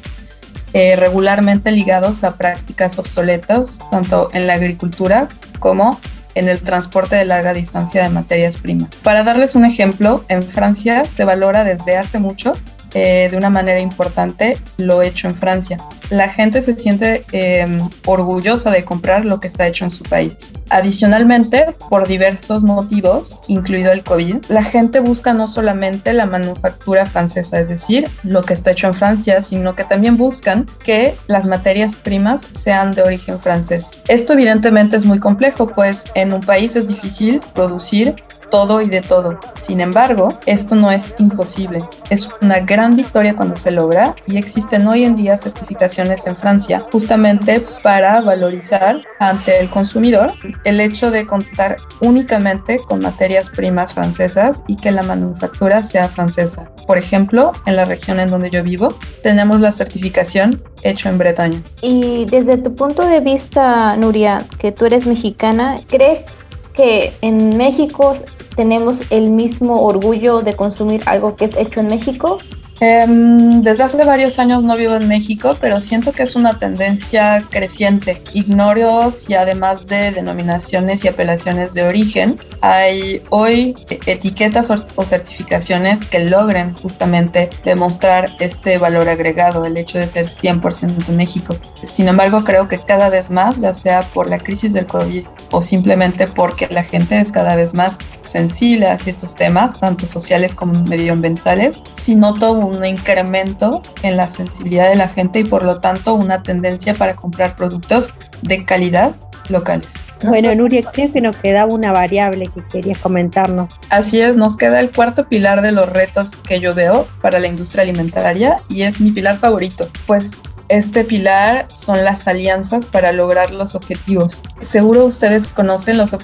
Eh, 0.74 0.96
regularmente 0.98 1.72
ligados 1.72 2.24
a 2.24 2.36
prácticas 2.36 3.00
obsoletas, 3.00 3.80
tanto 3.90 4.30
en 4.34 4.48
la 4.48 4.54
agricultura 4.54 5.30
como 5.60 6.00
en 6.02 6.17
el 6.50 6.60
transporte 6.62 7.16
de 7.16 7.26
larga 7.26 7.54
distancia 7.54 8.04
de 8.04 8.10
materias 8.10 8.58
primas. 8.58 8.90
Para 9.04 9.24
darles 9.24 9.56
un 9.56 9.66
ejemplo, 9.66 10.24
en 10.30 10.44
Francia 10.44 11.06
se 11.06 11.26
valora 11.26 11.64
desde 11.64 11.98
hace 11.98 12.20
mucho 12.20 12.54
eh, 12.94 13.28
de 13.30 13.38
una 13.38 13.50
manera 13.50 13.80
importante 13.80 14.58
lo 14.78 15.02
hecho 15.02 15.28
en 15.28 15.36
Francia. 15.36 15.78
La 16.10 16.30
gente 16.30 16.62
se 16.62 16.78
siente 16.78 17.26
em, 17.34 17.90
orgullosa 18.06 18.72
de 18.72 18.86
comprar 18.86 19.26
lo 19.26 19.40
que 19.40 19.48
está 19.48 19.68
hecho 19.68 19.84
en 19.84 19.92
su 19.92 20.04
país. 20.04 20.54
Adicionalmente, 20.70 21.76
por 21.90 22.08
diversos 22.08 22.64
motivos, 22.64 23.40
incluido 23.48 23.92
el 23.92 24.04
COVID, 24.04 24.46
la 24.48 24.64
gente 24.64 25.02
busca 25.02 25.34
no 25.34 25.48
solamente 25.48 26.14
la 26.14 26.26
manufactura 26.26 27.06
francesa, 27.06 27.60
es 27.60 27.68
decir, 27.68 28.10
lo 28.24 28.44
que 28.44 28.54
está 28.54 28.72
hecho 28.72 28.88
en 28.88 28.94
Francia, 28.94 29.42
sino 29.42 29.76
que 29.76 29.84
también 29.84 30.16
buscan 30.18 30.66
que 30.84 31.16
las 31.28 31.46
materias 31.46 31.96
primas 31.96 32.48
sean 32.52 32.94
de 32.94 33.02
origen 33.02 33.40
francés. 33.40 33.92
Esto 34.08 34.34
evidentemente 34.34 34.96
es 34.96 35.06
muy 35.06 35.20
complejo, 35.20 35.68
pues 35.68 36.06
en 36.16 36.32
un 36.32 36.42
país 36.42 36.76
es 36.76 36.88
difícil 36.88 37.42
producir 37.54 38.16
todo 38.50 38.82
y 38.82 38.90
de 38.90 39.02
todo. 39.02 39.40
Sin 39.56 39.82
embargo, 39.82 40.38
esto 40.46 40.76
no 40.76 40.92
es 40.92 41.14
imposible. 41.18 41.80
Es 42.10 42.30
una 42.42 42.60
gran 42.60 42.96
victoria 42.96 43.36
cuando 43.36 43.56
se 43.56 43.72
logra 43.72 44.16
y 44.28 44.38
existen 44.38 44.88
hoy 44.88 45.04
en 45.04 45.16
día 45.16 45.38
certificaciones 45.38 46.28
en 46.28 46.36
Francia 46.36 46.80
justamente 46.80 47.66
para 47.84 48.22
valorizar 48.22 49.02
ante 49.20 49.60
el 49.60 49.70
consumidor 49.70 50.32
el 50.64 50.80
hecho 50.80 51.12
de 51.12 51.26
contar 51.26 51.78
únicamente 52.02 52.80
con 52.80 53.00
materias 53.00 53.50
primas 53.50 53.94
francesas 53.94 54.64
y 54.68 54.76
que 54.76 54.92
la 54.92 55.04
manufactura 55.04 55.84
sea 55.84 56.10
francesa. 56.10 56.70
Por 56.86 56.98
ejemplo, 56.98 57.52
en 57.66 57.76
la 57.76 57.86
región 57.86 58.20
en 58.20 58.30
donde 58.30 58.50
yo 58.50 58.64
vivo, 58.64 58.98
tenemos 59.24 59.60
la 59.60 59.72
certificación 59.72 60.64
hecho 60.84 61.10
en 61.10 61.18
Bretaña. 61.18 61.62
Y 61.82 62.26
desde 62.26 62.58
tu 62.58 62.76
punto 62.76 63.06
de 63.06 63.20
vista, 63.20 63.96
Nuria, 63.98 64.46
que 64.60 64.72
tú 64.72 64.86
eres 64.86 65.06
mexicana, 65.06 65.76
¿crees 65.88 66.46
que 66.78 67.14
en 67.22 67.58
México 67.58 68.16
tenemos 68.56 68.98
el 69.10 69.32
mismo 69.32 69.82
orgullo 69.82 70.42
de 70.42 70.56
consumir 70.56 71.02
algo 71.08 71.36
que 71.36 71.46
es 71.46 71.58
hecho 71.58 71.80
en 71.80 71.88
México 71.88 72.38
Em, 72.80 73.64
desde 73.64 73.84
hace 73.84 74.04
varios 74.04 74.38
años 74.38 74.64
no 74.64 74.76
vivo 74.76 74.94
en 74.94 75.08
México, 75.08 75.58
pero 75.60 75.80
siento 75.80 76.12
que 76.12 76.24
es 76.24 76.36
una 76.36 76.60
tendencia 76.60 77.44
creciente. 77.50 78.22
Ignoro 78.34 79.10
si 79.10 79.34
además 79.34 79.88
de 79.88 80.12
denominaciones 80.12 81.04
y 81.04 81.08
apelaciones 81.08 81.74
de 81.74 81.84
origen, 81.84 82.40
hay 82.62 83.24
hoy 83.30 83.76
etiquetas 84.06 84.72
o 84.96 85.06
certificaciones 85.06 86.06
que 86.06 86.20
logren 86.20 86.74
justamente 86.76 87.50
demostrar 87.64 88.30
este 88.40 88.78
valor 88.78 89.10
agregado, 89.10 89.66
el 89.66 89.78
hecho 89.78 89.98
de 89.98 90.08
ser 90.08 90.28
100% 90.28 91.10
en 91.10 91.18
México. 91.18 91.56
Sin 91.84 92.08
embargo, 92.08 92.44
creo 92.44 92.68
que 92.68 92.78
cada 92.78 93.10
vez 93.10 93.32
más, 93.32 93.60
ya 93.60 93.74
sea 93.74 94.02
por 94.02 94.30
la 94.30 94.38
crisis 94.38 94.74
del 94.74 94.86
COVID 94.86 95.26
o 95.52 95.62
simplemente 95.62 96.28
porque 96.28 96.68
la 96.70 96.84
gente 96.84 97.20
es 97.20 97.32
cada 97.32 97.56
vez 97.56 97.74
más 97.74 97.98
sensible 98.22 98.88
hacia 98.88 99.10
estos 99.10 99.36
temas, 99.36 99.80
tanto 99.80 100.06
sociales 100.06 100.54
como 100.54 100.84
medioambientales, 100.84 101.82
si 101.94 102.16
noto 102.16 102.67
un 102.68 102.86
incremento 102.86 103.82
en 104.04 104.18
la 104.18 104.30
sensibilidad 104.30 104.90
de 104.90 104.96
la 104.96 105.10
gente 105.10 105.40
y 105.40 105.44
por 105.44 105.64
lo 105.64 105.80
tanto 105.80 106.14
una 106.14 106.44
tendencia 106.44 106.94
para 106.94 107.16
comprar 107.16 107.56
productos 107.56 108.14
de 108.42 108.66
calidad 108.66 109.16
locales. 109.50 109.96
Bueno, 110.24 110.54
Nuria, 110.56 110.82
creo 110.82 111.12
que 111.12 111.22
nos 111.22 111.38
quedaba 111.38 111.74
una 111.74 111.92
variable 111.92 112.48
que 112.48 112.62
querías 112.68 112.98
comentarnos. 112.98 113.80
Así 113.90 114.20
es, 114.20 114.36
nos 114.36 114.58
queda 114.58 114.80
el 114.80 114.92
cuarto 114.92 115.28
pilar 115.28 115.62
de 115.62 115.72
los 115.72 115.88
retos 115.90 116.36
que 116.36 116.60
yo 116.60 116.74
veo 116.74 117.08
para 117.22 117.40
la 117.40 117.48
industria 117.48 117.84
alimentaria 117.84 118.58
y 118.70 118.82
es 118.82 119.00
mi 119.00 119.12
pilar 119.12 119.38
favorito, 119.38 119.90
pues 120.06 120.42
este 120.70 121.04
pilar 121.04 121.68
son 121.74 122.04
las 122.04 122.28
alianzas 122.28 122.86
para 122.86 123.12
lograr 123.12 123.52
los 123.52 123.76
objetivos. 123.76 124.42
Seguro 124.60 125.06
ustedes 125.06 125.48
conocen 125.48 125.98
los, 125.98 126.16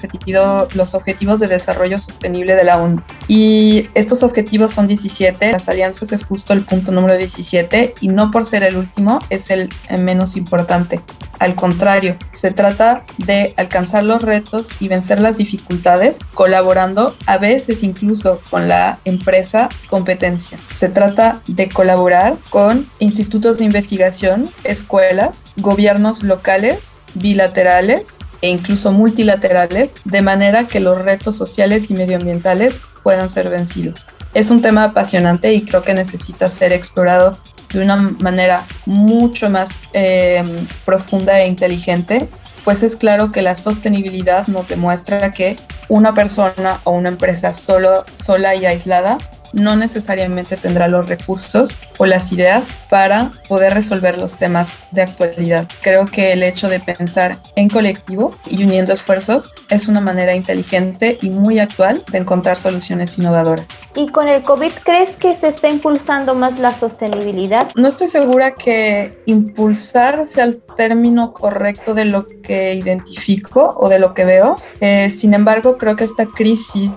los 0.74 0.94
objetivos 0.94 1.40
de 1.40 1.48
desarrollo 1.48 1.98
sostenible 1.98 2.54
de 2.54 2.64
la 2.64 2.78
ONU. 2.82 3.02
Y 3.28 3.88
estos 3.94 4.22
objetivos 4.22 4.72
son 4.72 4.86
17. 4.86 5.52
Las 5.52 5.68
alianzas 5.68 6.12
es 6.12 6.24
justo 6.24 6.52
el 6.52 6.64
punto 6.64 6.92
número 6.92 7.16
17 7.16 7.94
y 8.00 8.08
no 8.08 8.30
por 8.30 8.44
ser 8.44 8.62
el 8.62 8.76
último 8.76 9.20
es 9.30 9.50
el 9.50 9.70
menos 9.98 10.36
importante. 10.36 11.00
Al 11.38 11.54
contrario, 11.54 12.16
se 12.32 12.52
trata 12.52 13.04
de 13.18 13.54
alcanzar 13.56 14.04
los 14.04 14.22
retos 14.22 14.70
y 14.80 14.88
vencer 14.88 15.20
las 15.20 15.36
dificultades 15.36 16.18
colaborando 16.34 17.16
a 17.26 17.38
veces 17.38 17.82
incluso 17.82 18.40
con 18.50 18.68
la 18.68 18.98
empresa 19.04 19.68
competencia. 19.88 20.58
Se 20.72 20.88
trata 20.88 21.40
de 21.46 21.68
colaborar 21.68 22.36
con 22.50 22.88
institutos 22.98 23.58
de 23.58 23.64
investigación, 23.64 24.48
escuelas, 24.64 25.52
gobiernos 25.56 26.22
locales, 26.22 26.94
bilaterales 27.14 28.18
e 28.42 28.50
incluso 28.50 28.92
multilaterales, 28.92 29.94
de 30.04 30.22
manera 30.22 30.66
que 30.66 30.80
los 30.80 31.00
retos 31.00 31.36
sociales 31.36 31.90
y 31.90 31.94
medioambientales 31.94 32.82
puedan 33.02 33.30
ser 33.30 33.48
vencidos. 33.48 34.06
Es 34.34 34.50
un 34.50 34.62
tema 34.62 34.84
apasionante 34.84 35.54
y 35.54 35.64
creo 35.64 35.82
que 35.82 35.94
necesita 35.94 36.50
ser 36.50 36.72
explorado 36.72 37.38
de 37.74 37.82
una 37.82 37.96
manera 37.96 38.64
mucho 38.86 39.50
más 39.50 39.82
em, 39.92 40.66
profunda 40.84 41.40
e 41.40 41.48
inteligente, 41.48 42.28
pues 42.64 42.82
es 42.82 42.96
claro 42.96 43.30
que 43.30 43.42
la 43.42 43.56
sostenibilidad 43.56 44.46
nos 44.46 44.68
demuestra 44.68 45.30
que 45.32 45.56
una 45.88 46.14
persona 46.14 46.80
o 46.84 46.92
una 46.92 47.10
empresa 47.10 47.52
solo, 47.52 48.06
sola 48.14 48.54
y 48.54 48.64
aislada 48.64 49.18
no 49.54 49.76
necesariamente 49.76 50.56
tendrá 50.56 50.88
los 50.88 51.08
recursos 51.08 51.78
o 51.98 52.06
las 52.06 52.32
ideas 52.32 52.72
para 52.90 53.30
poder 53.48 53.74
resolver 53.74 54.18
los 54.18 54.36
temas 54.36 54.78
de 54.90 55.02
actualidad. 55.02 55.68
Creo 55.82 56.06
que 56.06 56.32
el 56.32 56.42
hecho 56.42 56.68
de 56.68 56.80
pensar 56.80 57.38
en 57.56 57.68
colectivo 57.68 58.36
y 58.46 58.62
uniendo 58.64 58.92
esfuerzos 58.92 59.54
es 59.70 59.88
una 59.88 60.00
manera 60.00 60.34
inteligente 60.34 61.18
y 61.22 61.30
muy 61.30 61.58
actual 61.58 62.04
de 62.10 62.18
encontrar 62.18 62.56
soluciones 62.56 63.18
innovadoras. 63.18 63.80
¿Y 63.94 64.08
con 64.08 64.28
el 64.28 64.42
COVID 64.42 64.72
crees 64.84 65.16
que 65.16 65.34
se 65.34 65.48
está 65.48 65.68
impulsando 65.68 66.34
más 66.34 66.58
la 66.58 66.74
sostenibilidad? 66.74 67.70
No 67.74 67.88
estoy 67.88 68.08
segura 68.08 68.54
que 68.54 69.22
impulsar 69.26 70.26
sea 70.26 70.44
el 70.44 70.62
término 70.76 71.32
correcto 71.32 71.94
de 71.94 72.04
lo 72.04 72.26
que 72.26 72.74
identifico 72.74 73.74
o 73.76 73.88
de 73.88 73.98
lo 73.98 74.14
que 74.14 74.24
veo. 74.24 74.56
Eh, 74.80 75.10
sin 75.10 75.34
embargo, 75.34 75.78
creo 75.78 75.96
que 75.96 76.04
esta 76.04 76.26
crisis 76.26 76.90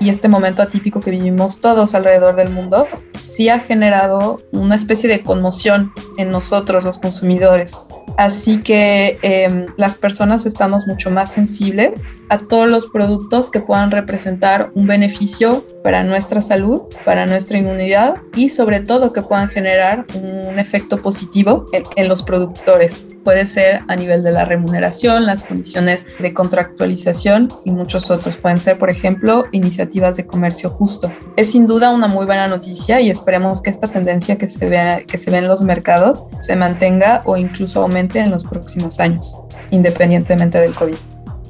y 0.00 0.08
este 0.08 0.28
momento 0.28 0.62
atípico 0.62 0.98
que 1.00 1.10
vivimos 1.10 1.60
todos 1.60 1.94
alrededor 1.94 2.34
del 2.34 2.50
mundo 2.50 2.88
sí 3.14 3.50
ha 3.50 3.60
generado 3.60 4.38
una 4.50 4.74
especie 4.74 5.08
de 5.10 5.22
conmoción 5.22 5.92
en 6.16 6.30
nosotros 6.30 6.84
los 6.84 6.98
consumidores. 6.98 7.78
Así 8.16 8.58
que 8.58 9.18
em, 9.22 9.66
las 9.76 9.94
personas 9.94 10.46
estamos 10.46 10.86
mucho 10.86 11.10
más 11.10 11.32
sensibles 11.32 12.06
a 12.28 12.38
todos 12.38 12.70
los 12.70 12.86
productos 12.86 13.50
que 13.50 13.60
puedan 13.60 13.90
representar 13.90 14.70
un 14.74 14.86
beneficio 14.86 15.64
para 15.82 16.04
nuestra 16.04 16.42
salud, 16.42 16.82
para 17.04 17.26
nuestra 17.26 17.58
inmunidad 17.58 18.16
y 18.36 18.50
sobre 18.50 18.80
todo 18.80 19.12
que 19.12 19.22
puedan 19.22 19.48
generar 19.48 20.06
un 20.14 20.58
efecto 20.58 20.98
positivo 20.98 21.66
en, 21.72 22.08
los 22.08 22.22
productores. 22.22 23.06
Puede 23.24 23.46
ser 23.46 23.80
a 23.88 23.96
nivel 23.96 24.22
de 24.22 24.32
la 24.32 24.44
remuneración, 24.44 25.26
las 25.26 25.42
condiciones 25.42 26.06
de 26.18 26.32
contractualización 26.32 27.48
y 27.64 27.70
muchos 27.70 28.10
otros. 28.10 28.36
Pueden 28.36 28.58
ser, 28.58 28.78
por 28.78 28.90
ejemplo, 28.90 29.44
iniciativas 29.52 30.16
de 30.16 30.26
comercio 30.26 30.70
justo. 30.70 31.12
Es 31.36 31.52
sin 31.52 31.66
duda 31.66 31.90
una 31.90 32.08
muy 32.08 32.26
buena 32.26 32.48
noticia 32.48 33.00
y 33.00 33.10
esperemos 33.10 33.60
que 33.60 33.70
esta 33.70 33.88
tendencia 33.88 34.38
que 34.38 34.48
se 34.48 34.68
ve, 34.68 35.04
que 35.06 35.18
se 35.18 35.30
ve 35.30 35.38
en 35.38 35.48
los 35.48 35.62
mercados 35.62 36.24
se 36.40 36.56
mantenga 36.56 37.22
o 37.24 37.36
incluso 37.36 37.82
aumente 37.82 37.99
en 38.00 38.30
los 38.30 38.44
próximos 38.44 39.00
años, 39.00 39.38
independientemente 39.70 40.60
del 40.60 40.74
COVID. 40.74 40.96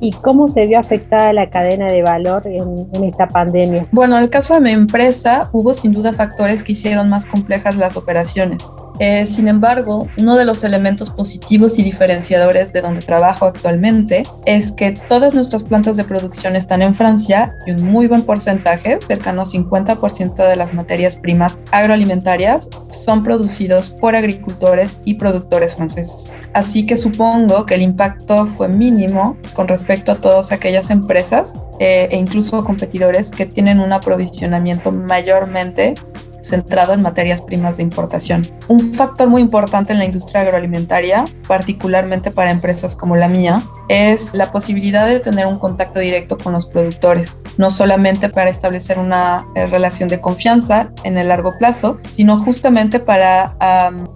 ¿Y 0.00 0.12
cómo 0.12 0.48
se 0.48 0.66
vio 0.66 0.78
afectada 0.78 1.32
la 1.32 1.50
cadena 1.50 1.86
de 1.86 2.02
valor 2.02 2.46
en, 2.46 2.88
en, 2.92 3.04
esta 3.04 3.28
pandemia? 3.28 3.86
Bueno, 3.92 4.16
en 4.16 4.22
el 4.22 4.30
caso 4.30 4.54
de 4.54 4.60
mi 4.60 4.70
empresa 4.70 5.50
hubo 5.52 5.74
sin 5.74 5.92
duda 5.92 6.12
factores 6.12 6.64
que 6.64 6.72
hicieron 6.72 7.10
más 7.10 7.26
complejas 7.26 7.76
las 7.76 7.96
operaciones. 7.96 8.72
Eh, 9.00 9.26
sin 9.26 9.48
embargo, 9.48 10.08
uno 10.18 10.36
de 10.36 10.44
los 10.44 10.62
elementos 10.62 11.10
positivos 11.10 11.78
y 11.78 11.82
diferenciadores 11.82 12.74
de 12.74 12.82
donde 12.82 13.00
trabajo 13.00 13.46
actualmente 13.46 14.24
es 14.44 14.72
que 14.72 14.92
todas 14.92 15.32
nuestras 15.32 15.64
plantas 15.64 15.96
de 15.96 16.04
producción 16.04 16.54
están 16.54 16.82
en 16.82 16.94
Francia 16.94 17.54
y 17.66 17.70
un 17.70 17.90
muy 17.90 18.08
buen 18.08 18.22
porcentaje, 18.22 18.98
cercano 19.00 19.40
al 19.40 19.46
50% 19.46 20.46
de 20.46 20.54
las 20.54 20.74
materias 20.74 21.16
primas 21.16 21.60
agroalimentarias, 21.72 22.68
son 22.90 23.24
producidos 23.24 23.88
por 23.88 24.14
agricultores 24.14 25.00
y 25.06 25.14
productores 25.14 25.76
franceses. 25.76 26.34
Así 26.52 26.84
que 26.84 26.98
supongo 26.98 27.64
que 27.64 27.76
el 27.76 27.82
impacto 27.82 28.48
fue 28.48 28.68
mínimo 28.68 29.38
con 29.54 29.66
respecto 29.66 29.89
a 29.90 30.14
todas 30.14 30.52
aquellas 30.52 30.90
empresas 30.90 31.54
eh, 31.80 32.08
e 32.10 32.16
incluso 32.16 32.62
competidores 32.64 33.30
que 33.30 33.44
tienen 33.46 33.80
un 33.80 33.92
aprovisionamiento 33.92 34.92
mayormente 34.92 35.94
centrado 36.42 36.92
en 36.92 37.02
materias 37.02 37.40
primas 37.40 37.76
de 37.78 37.82
importación. 37.82 38.46
Un 38.68 38.80
factor 38.80 39.28
muy 39.28 39.42
importante 39.42 39.92
en 39.92 39.98
la 39.98 40.04
industria 40.04 40.42
agroalimentaria, 40.42 41.24
particularmente 41.46 42.30
para 42.30 42.50
empresas 42.50 42.94
como 42.94 43.16
la 43.16 43.28
mía, 43.28 43.62
es 43.90 44.32
la 44.34 44.52
posibilidad 44.52 45.04
de 45.04 45.18
tener 45.18 45.48
un 45.48 45.58
contacto 45.58 45.98
directo 45.98 46.38
con 46.38 46.52
los 46.52 46.66
productores, 46.66 47.40
no 47.58 47.70
solamente 47.70 48.28
para 48.28 48.48
establecer 48.48 49.00
una 49.00 49.48
eh, 49.56 49.66
relación 49.66 50.08
de 50.08 50.20
confianza 50.20 50.92
en 51.02 51.18
el 51.18 51.26
largo 51.26 51.58
plazo, 51.58 51.98
sino 52.08 52.38
justamente 52.38 53.00
para, 53.00 53.56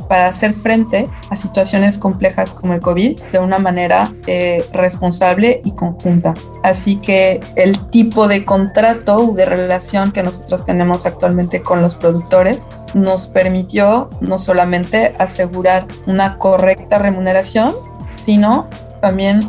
para 0.08 0.28
hacer 0.28 0.54
frente 0.54 1.08
a 1.28 1.34
situaciones 1.34 1.98
complejas 1.98 2.54
como 2.54 2.72
el 2.72 2.80
COVID 2.80 3.20
de 3.32 3.38
una 3.40 3.58
manera 3.58 4.12
eh, 4.28 4.64
responsable 4.72 5.60
y 5.64 5.72
conjunta. 5.72 6.34
Así 6.62 6.96
que 6.96 7.40
el 7.56 7.90
tipo 7.90 8.28
de 8.28 8.44
contrato 8.44 9.18
o 9.18 9.34
de 9.34 9.44
relación 9.44 10.12
que 10.12 10.22
nosotros 10.22 10.64
tenemos 10.64 11.04
actualmente 11.04 11.62
con 11.62 11.82
los 11.82 11.96
productores 11.96 12.68
nos 12.94 13.26
permitió 13.26 14.08
no 14.20 14.38
solamente 14.38 15.14
asegurar 15.18 15.88
una 16.06 16.38
correcta 16.38 16.98
remuneración, 16.98 17.74
sino 18.08 18.68
también 19.00 19.40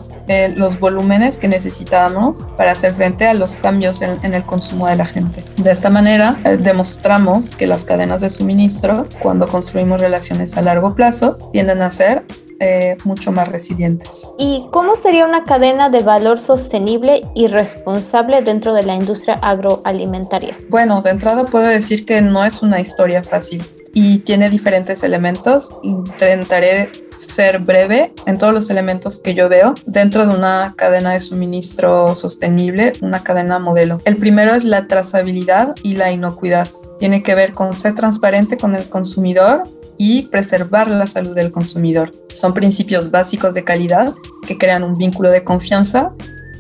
los 0.56 0.80
volúmenes 0.80 1.38
que 1.38 1.48
necesitábamos 1.48 2.44
para 2.58 2.72
hacer 2.72 2.96
frente 2.96 3.28
a 3.28 3.34
los 3.34 3.58
cambios 3.58 4.02
en, 4.02 4.34
el 4.34 4.44
consumo 4.44 4.88
de 4.88 4.96
la 4.96 5.06
gente. 5.06 5.44
De 5.58 5.72
esta 5.72 5.90
manera, 5.90 6.40
eh, 6.44 6.58
demostramos 6.58 7.56
que 7.56 7.68
las 7.68 7.86
cadenas 7.86 8.22
de 8.22 8.30
suministro, 8.30 9.08
cuando 9.22 9.48
construimos 9.48 10.02
relaciones 10.02 10.58
a 10.58 10.62
largo 10.62 10.96
plazo, 10.96 11.38
tienden 11.52 11.82
a 11.82 11.92
ser 11.92 12.24
eh, 12.60 12.96
mucho 13.04 13.32
más 13.32 13.50
resilientes. 13.50 14.28
¿Y 14.38 14.68
cómo 14.72 14.96
sería 14.96 15.26
una 15.26 15.44
cadena 15.44 15.90
de 15.90 16.04
valor 16.04 16.40
sostenible 16.40 17.22
y 17.36 17.48
responsable 17.48 18.42
dentro 18.42 18.74
de 18.74 18.84
la 18.84 18.96
industria 18.96 19.36
agroalimentaria? 19.42 20.58
Bueno, 20.70 21.02
de 21.02 21.10
entrada 21.10 21.44
puedo 21.44 21.66
decir 21.66 22.06
que 22.06 22.22
no 22.22 22.46
es 22.46 22.64
una 22.64 22.80
historia 22.80 23.22
fácil 23.24 23.62
y 23.94 24.20
tiene 24.20 24.50
diferentes 24.50 25.04
elementos. 25.04 25.78
Intentaré 25.84 26.92
ser 27.18 27.60
breve 27.60 28.14
en 28.26 28.38
todos 28.38 28.54
los 28.54 28.70
elementos 28.70 29.20
que 29.20 29.34
yo 29.34 29.50
veo 29.50 29.74
dentro 29.86 30.26
de 30.26 30.36
una 30.36 30.74
cadena 30.76 31.14
de 31.14 31.20
suministro 31.20 32.16
sostenible, 32.16 32.94
una 33.02 33.24
cadena 33.24 33.60
modelo. 33.60 34.02
El 34.06 34.18
primero 34.18 34.54
es 34.54 34.64
la 34.64 34.88
trazabilidad 34.88 35.76
y 35.84 35.96
la 35.96 36.12
inocuidad. 36.12 36.68
Tiene 37.00 37.24
que 37.24 37.36
ver 37.36 37.54
con 37.54 37.74
ser 37.74 37.96
transparente 37.96 38.58
con 38.58 38.76
el 38.76 38.88
consumidor 38.90 39.64
y 39.98 40.24
preservar 40.24 40.90
la 40.90 41.08
salud 41.08 41.36
del 41.36 41.52
consumidor. 41.52 42.12
Son 42.34 42.54
principios 42.54 43.12
básicos 43.12 43.54
de 43.54 43.64
calidad 43.64 44.14
que 44.46 44.58
crean 44.58 44.84
un 44.84 44.98
vínculo 44.98 45.30
de 45.30 45.44
confianza 45.44 46.14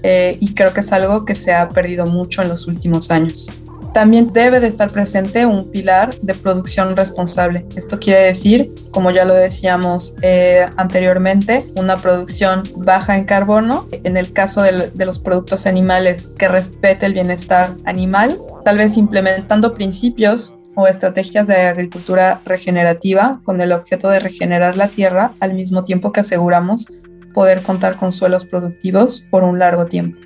eh, 0.03 0.37
y 0.39 0.53
creo 0.53 0.73
que 0.73 0.81
es 0.81 0.91
algo 0.91 1.25
que 1.25 1.35
se 1.35 1.53
ha 1.53 1.67
perdido 1.69 2.05
mucho 2.05 2.41
en 2.41 2.49
los 2.49 2.67
últimos 2.67 3.11
años. 3.11 3.51
También 3.95 4.33
debe 4.33 4.59
de 4.59 4.67
estar 4.67 4.91
presente 4.91 5.45
un 5.45 5.71
pilar 5.71 6.13
de 6.19 6.33
producción 6.33 6.97
responsable. 6.97 7.65
Esto 7.77 7.97
quiere 7.97 8.23
decir, 8.23 8.73
como 8.91 9.09
ya 9.09 9.23
lo 9.23 9.33
decíamos 9.33 10.15
eh, 10.21 10.67
anteriormente, 10.75 11.63
una 11.77 11.95
producción 11.95 12.63
baja 12.75 13.15
en 13.15 13.23
carbono. 13.23 13.87
En 14.03 14.17
el 14.17 14.33
caso 14.33 14.61
de, 14.63 14.91
de 14.93 15.05
los 15.05 15.19
productos 15.19 15.65
animales, 15.65 16.27
que 16.37 16.49
respete 16.49 17.05
el 17.05 17.13
bienestar 17.13 17.77
animal, 17.85 18.37
tal 18.65 18.79
vez 18.79 18.97
implementando 18.97 19.73
principios 19.73 20.57
o 20.75 20.87
estrategias 20.87 21.47
de 21.47 21.55
agricultura 21.61 22.41
regenerativa 22.43 23.39
con 23.45 23.61
el 23.61 23.71
objeto 23.71 24.09
de 24.09 24.19
regenerar 24.19 24.75
la 24.75 24.89
tierra 24.89 25.35
al 25.39 25.53
mismo 25.53 25.85
tiempo 25.85 26.11
que 26.11 26.19
aseguramos 26.19 26.87
poder 27.33 27.61
contar 27.61 27.95
con 27.95 28.11
suelos 28.11 28.43
productivos 28.43 29.25
por 29.31 29.45
un 29.45 29.57
largo 29.57 29.85
tiempo. 29.85 30.17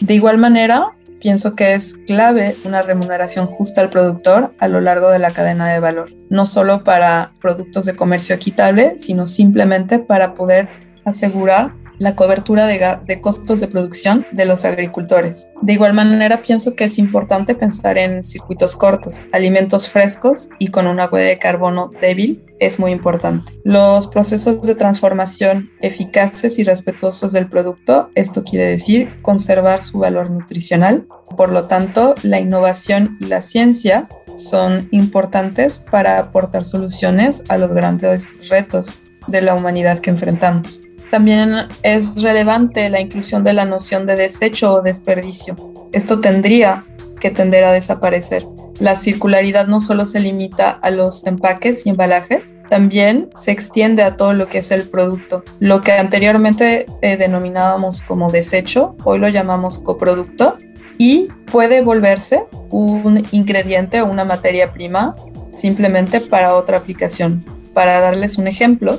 De 0.00 0.14
igual 0.14 0.38
manera, 0.38 0.96
pienso 1.20 1.54
que 1.54 1.74
es 1.74 1.96
clave 2.06 2.56
una 2.64 2.82
remuneración 2.82 3.46
justa 3.46 3.80
al 3.80 3.90
productor 3.90 4.54
a 4.58 4.68
lo 4.68 4.80
largo 4.80 5.10
de 5.10 5.18
la 5.18 5.30
cadena 5.30 5.72
de 5.72 5.78
valor, 5.78 6.10
no 6.28 6.46
solo 6.46 6.82
para 6.82 7.30
productos 7.40 7.84
de 7.84 7.94
comercio 7.94 8.34
equitable, 8.34 8.98
sino 8.98 9.26
simplemente 9.26 9.98
para 9.98 10.34
poder 10.34 10.68
asegurar 11.04 11.72
la 12.00 12.16
cobertura 12.16 12.66
de, 12.66 13.20
costos 13.20 13.60
de 13.60 13.68
producción 13.68 14.26
de 14.32 14.46
los 14.46 14.64
agricultores. 14.64 15.50
De 15.60 15.74
igual 15.74 15.92
manera, 15.92 16.38
pienso 16.38 16.74
que 16.74 16.84
es 16.84 16.98
importante 16.98 17.54
pensar 17.54 17.98
en 17.98 18.24
circuitos 18.24 18.74
cortos, 18.74 19.22
alimentos 19.32 19.88
frescos 19.88 20.48
y 20.58 20.68
con 20.68 20.86
una 20.86 21.06
huella 21.06 21.28
de 21.28 21.38
carbono 21.38 21.90
débil 22.00 22.42
es 22.58 22.80
muy 22.80 22.90
importante. 22.90 23.52
Los 23.64 24.06
procesos 24.08 24.62
de 24.62 24.74
transformación 24.74 25.70
eficaces 25.82 26.58
y 26.58 26.64
respetuosos 26.64 27.32
del 27.32 27.48
producto, 27.48 28.08
esto 28.14 28.44
quiere 28.44 28.66
decir 28.66 29.16
conservar 29.20 29.82
su 29.82 29.98
valor 29.98 30.30
nutricional. 30.30 31.06
Por 31.36 31.52
lo 31.52 31.66
tanto, 31.66 32.14
la 32.22 32.40
innovación 32.40 33.18
y 33.20 33.26
la 33.26 33.42
ciencia 33.42 34.08
son 34.36 34.88
importantes 34.90 35.80
para 35.80 36.18
aportar 36.18 36.64
soluciones 36.64 37.44
a 37.50 37.58
los 37.58 37.72
grandes 37.72 38.26
retos 38.48 39.02
de 39.26 39.42
la 39.42 39.54
humanidad 39.54 39.98
que 39.98 40.10
enfrentamos. 40.10 40.80
También 41.10 41.66
es 41.82 42.20
relevante 42.22 42.88
la 42.88 43.00
inclusión 43.00 43.42
de 43.44 43.52
la 43.52 43.64
noción 43.64 44.06
de 44.06 44.16
desecho 44.16 44.74
o 44.74 44.82
desperdicio. 44.82 45.56
Esto 45.92 46.20
tendría 46.20 46.84
que 47.18 47.30
tender 47.30 47.64
a 47.64 47.72
desaparecer. 47.72 48.44
La 48.80 48.94
circularidad 48.94 49.66
no 49.66 49.78
solo 49.78 50.06
se 50.06 50.20
limita 50.20 50.70
a 50.70 50.90
los 50.90 51.26
empaques 51.26 51.84
y 51.84 51.90
embalajes, 51.90 52.56
también 52.70 53.28
se 53.34 53.50
extiende 53.50 54.02
a 54.02 54.16
todo 54.16 54.32
lo 54.32 54.48
que 54.48 54.58
es 54.58 54.70
el 54.70 54.88
producto. 54.88 55.44
Lo 55.58 55.82
que 55.82 55.92
anteriormente 55.92 56.86
eh, 57.02 57.16
denominábamos 57.18 58.00
como 58.00 58.30
desecho, 58.30 58.96
hoy 59.04 59.18
lo 59.18 59.28
llamamos 59.28 59.78
coproducto 59.78 60.56
y 60.96 61.28
puede 61.50 61.82
volverse 61.82 62.46
un 62.70 63.22
ingrediente 63.32 64.00
o 64.00 64.06
una 64.06 64.24
materia 64.24 64.72
prima 64.72 65.14
simplemente 65.52 66.20
para 66.20 66.54
otra 66.54 66.78
aplicación. 66.78 67.44
Para 67.74 68.00
darles 68.00 68.38
un 68.38 68.48
ejemplo, 68.48 68.98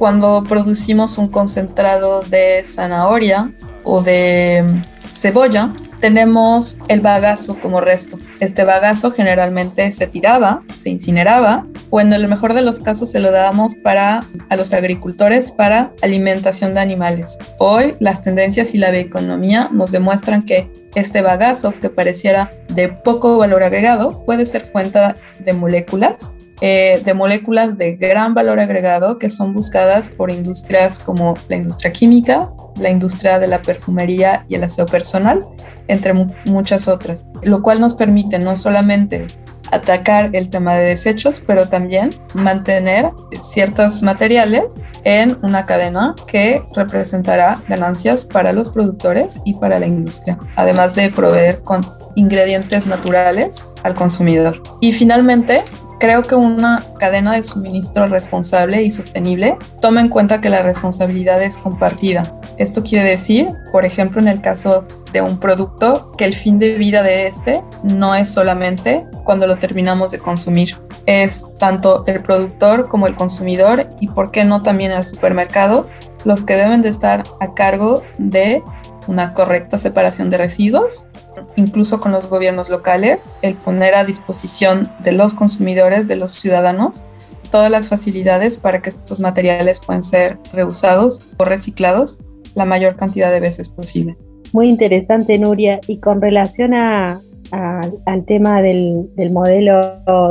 cuando 0.00 0.42
producimos 0.48 1.18
un 1.18 1.28
concentrado 1.28 2.22
de 2.22 2.62
zanahoria 2.64 3.52
o 3.84 4.00
de 4.00 4.64
cebolla, 5.12 5.74
tenemos 6.00 6.78
el 6.88 7.02
bagazo 7.02 7.60
como 7.60 7.82
resto. 7.82 8.18
Este 8.40 8.64
bagazo 8.64 9.10
generalmente 9.10 9.92
se 9.92 10.06
tiraba, 10.06 10.62
se 10.74 10.88
incineraba 10.88 11.66
o 11.90 12.00
en 12.00 12.14
el 12.14 12.28
mejor 12.28 12.54
de 12.54 12.62
los 12.62 12.80
casos 12.80 13.10
se 13.10 13.20
lo 13.20 13.30
dábamos 13.30 13.74
para 13.74 14.20
a 14.48 14.56
los 14.56 14.72
agricultores 14.72 15.52
para 15.52 15.92
alimentación 16.00 16.72
de 16.72 16.80
animales. 16.80 17.38
Hoy 17.58 17.94
las 18.00 18.22
tendencias 18.22 18.72
y 18.72 18.78
la 18.78 18.96
economía 18.96 19.68
nos 19.70 19.92
demuestran 19.92 20.46
que 20.46 20.70
este 20.94 21.20
bagazo 21.20 21.74
que 21.78 21.90
pareciera 21.90 22.50
de 22.72 22.88
poco 22.88 23.36
valor 23.36 23.64
agregado 23.64 24.24
puede 24.24 24.46
ser 24.46 24.64
fuente 24.64 24.98
de 25.40 25.52
moléculas 25.52 26.32
eh, 26.60 27.00
de 27.04 27.14
moléculas 27.14 27.78
de 27.78 27.96
gran 27.96 28.34
valor 28.34 28.60
agregado 28.60 29.18
que 29.18 29.30
son 29.30 29.54
buscadas 29.54 30.08
por 30.08 30.30
industrias 30.30 30.98
como 30.98 31.34
la 31.48 31.56
industria 31.56 31.92
química, 31.92 32.50
la 32.78 32.90
industria 32.90 33.38
de 33.38 33.46
la 33.46 33.62
perfumería 33.62 34.44
y 34.48 34.56
el 34.56 34.64
aseo 34.64 34.86
personal, 34.86 35.44
entre 35.88 36.12
muchas 36.46 36.86
otras, 36.86 37.30
lo 37.42 37.62
cual 37.62 37.80
nos 37.80 37.94
permite 37.94 38.38
no 38.38 38.54
solamente 38.56 39.26
atacar 39.72 40.30
el 40.32 40.50
tema 40.50 40.74
de 40.74 40.84
desechos, 40.84 41.40
pero 41.44 41.68
también 41.68 42.10
mantener 42.34 43.10
ciertos 43.40 44.02
materiales 44.02 44.64
en 45.04 45.38
una 45.42 45.64
cadena 45.64 46.14
que 46.26 46.62
representará 46.74 47.62
ganancias 47.68 48.24
para 48.24 48.52
los 48.52 48.70
productores 48.70 49.40
y 49.44 49.54
para 49.54 49.78
la 49.78 49.86
industria, 49.86 50.38
además 50.56 50.94
de 50.94 51.10
proveer 51.10 51.62
con 51.62 51.80
ingredientes 52.16 52.86
naturales 52.86 53.66
al 53.82 53.94
consumidor. 53.94 54.62
Y 54.80 54.92
finalmente, 54.92 55.62
Creo 56.00 56.22
que 56.22 56.34
una 56.34 56.82
cadena 56.98 57.34
de 57.34 57.42
suministro 57.42 58.08
responsable 58.08 58.82
y 58.82 58.90
sostenible 58.90 59.58
toma 59.82 60.00
en 60.00 60.08
cuenta 60.08 60.40
que 60.40 60.48
la 60.48 60.62
responsabilidad 60.62 61.42
es 61.42 61.58
compartida. 61.58 62.40
Esto 62.56 62.82
quiere 62.82 63.10
decir, 63.10 63.50
por 63.70 63.84
ejemplo, 63.84 64.18
en 64.18 64.28
el 64.28 64.40
caso 64.40 64.86
de 65.12 65.20
un 65.20 65.38
producto, 65.38 66.12
que 66.16 66.24
el 66.24 66.34
fin 66.34 66.58
de 66.58 66.76
vida 66.76 67.02
de 67.02 67.26
este 67.26 67.62
no 67.82 68.14
es 68.14 68.32
solamente 68.32 69.06
cuando 69.24 69.46
lo 69.46 69.58
terminamos 69.58 70.10
de 70.10 70.20
consumir. 70.20 70.74
Es 71.04 71.46
tanto 71.58 72.04
el 72.06 72.22
productor 72.22 72.88
como 72.88 73.06
el 73.06 73.14
consumidor 73.14 73.86
y, 74.00 74.08
por 74.08 74.30
qué 74.30 74.42
no, 74.44 74.62
también 74.62 74.92
el 74.92 75.04
supermercado 75.04 75.86
los 76.24 76.44
que 76.44 76.56
deben 76.56 76.82
de 76.82 76.88
estar 76.88 77.24
a 77.40 77.54
cargo 77.54 78.02
de 78.16 78.62
una 79.08 79.32
correcta 79.32 79.78
separación 79.78 80.30
de 80.30 80.38
residuos, 80.38 81.08
incluso 81.56 82.00
con 82.00 82.12
los 82.12 82.28
gobiernos 82.28 82.70
locales, 82.70 83.30
el 83.42 83.56
poner 83.56 83.94
a 83.94 84.04
disposición 84.04 84.90
de 85.02 85.12
los 85.12 85.34
consumidores, 85.34 86.08
de 86.08 86.16
los 86.16 86.32
ciudadanos, 86.32 87.04
todas 87.50 87.70
las 87.70 87.88
facilidades 87.88 88.58
para 88.58 88.80
que 88.82 88.90
estos 88.90 89.20
materiales 89.20 89.80
puedan 89.80 90.02
ser 90.02 90.38
reusados 90.52 91.22
o 91.38 91.44
reciclados 91.44 92.20
la 92.54 92.64
mayor 92.64 92.96
cantidad 92.96 93.30
de 93.30 93.40
veces 93.40 93.68
posible. 93.68 94.16
Muy 94.52 94.68
interesante, 94.68 95.38
Nuria. 95.38 95.80
Y 95.86 95.98
con 95.98 96.20
relación 96.20 96.74
al 96.74 98.24
tema 98.26 98.62
del, 98.62 99.08
modelo 99.32 99.80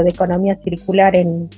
de 0.04 0.10
economía 0.10 0.56
circular 0.56 1.16
en, 1.16 1.50